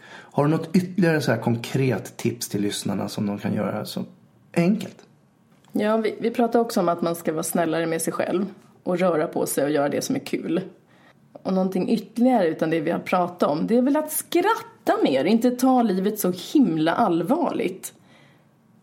[0.06, 4.04] Har du något ytterligare så här konkret tips till lyssnarna som de kan göra så
[4.54, 4.96] enkelt?
[5.72, 8.46] Ja, vi, vi pratar också om att man ska vara snällare med sig själv
[8.82, 10.60] och röra på sig och göra det som är kul.
[11.32, 15.24] Och någonting ytterligare utan det vi har pratat om, det är väl att skratta mer,
[15.24, 17.94] inte ta livet så himla allvarligt.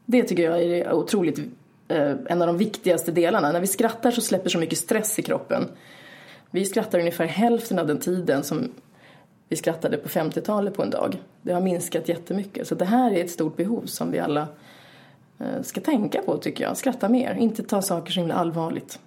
[0.05, 1.39] Det tycker jag är otroligt,
[1.87, 3.51] eh, en av de viktigaste delarna.
[3.51, 5.67] När vi skrattar så släpper så mycket stress i kroppen.
[6.51, 8.71] Vi skrattar ungefär hälften av den tiden som
[9.49, 11.21] vi skrattade på 50-talet på en dag.
[11.41, 12.67] Det har minskat jättemycket.
[12.67, 14.47] Så det här är ett stort behov som vi alla
[15.39, 16.77] eh, ska tänka på tycker jag.
[16.77, 18.99] Skratta mer, inte ta saker så himla allvarligt.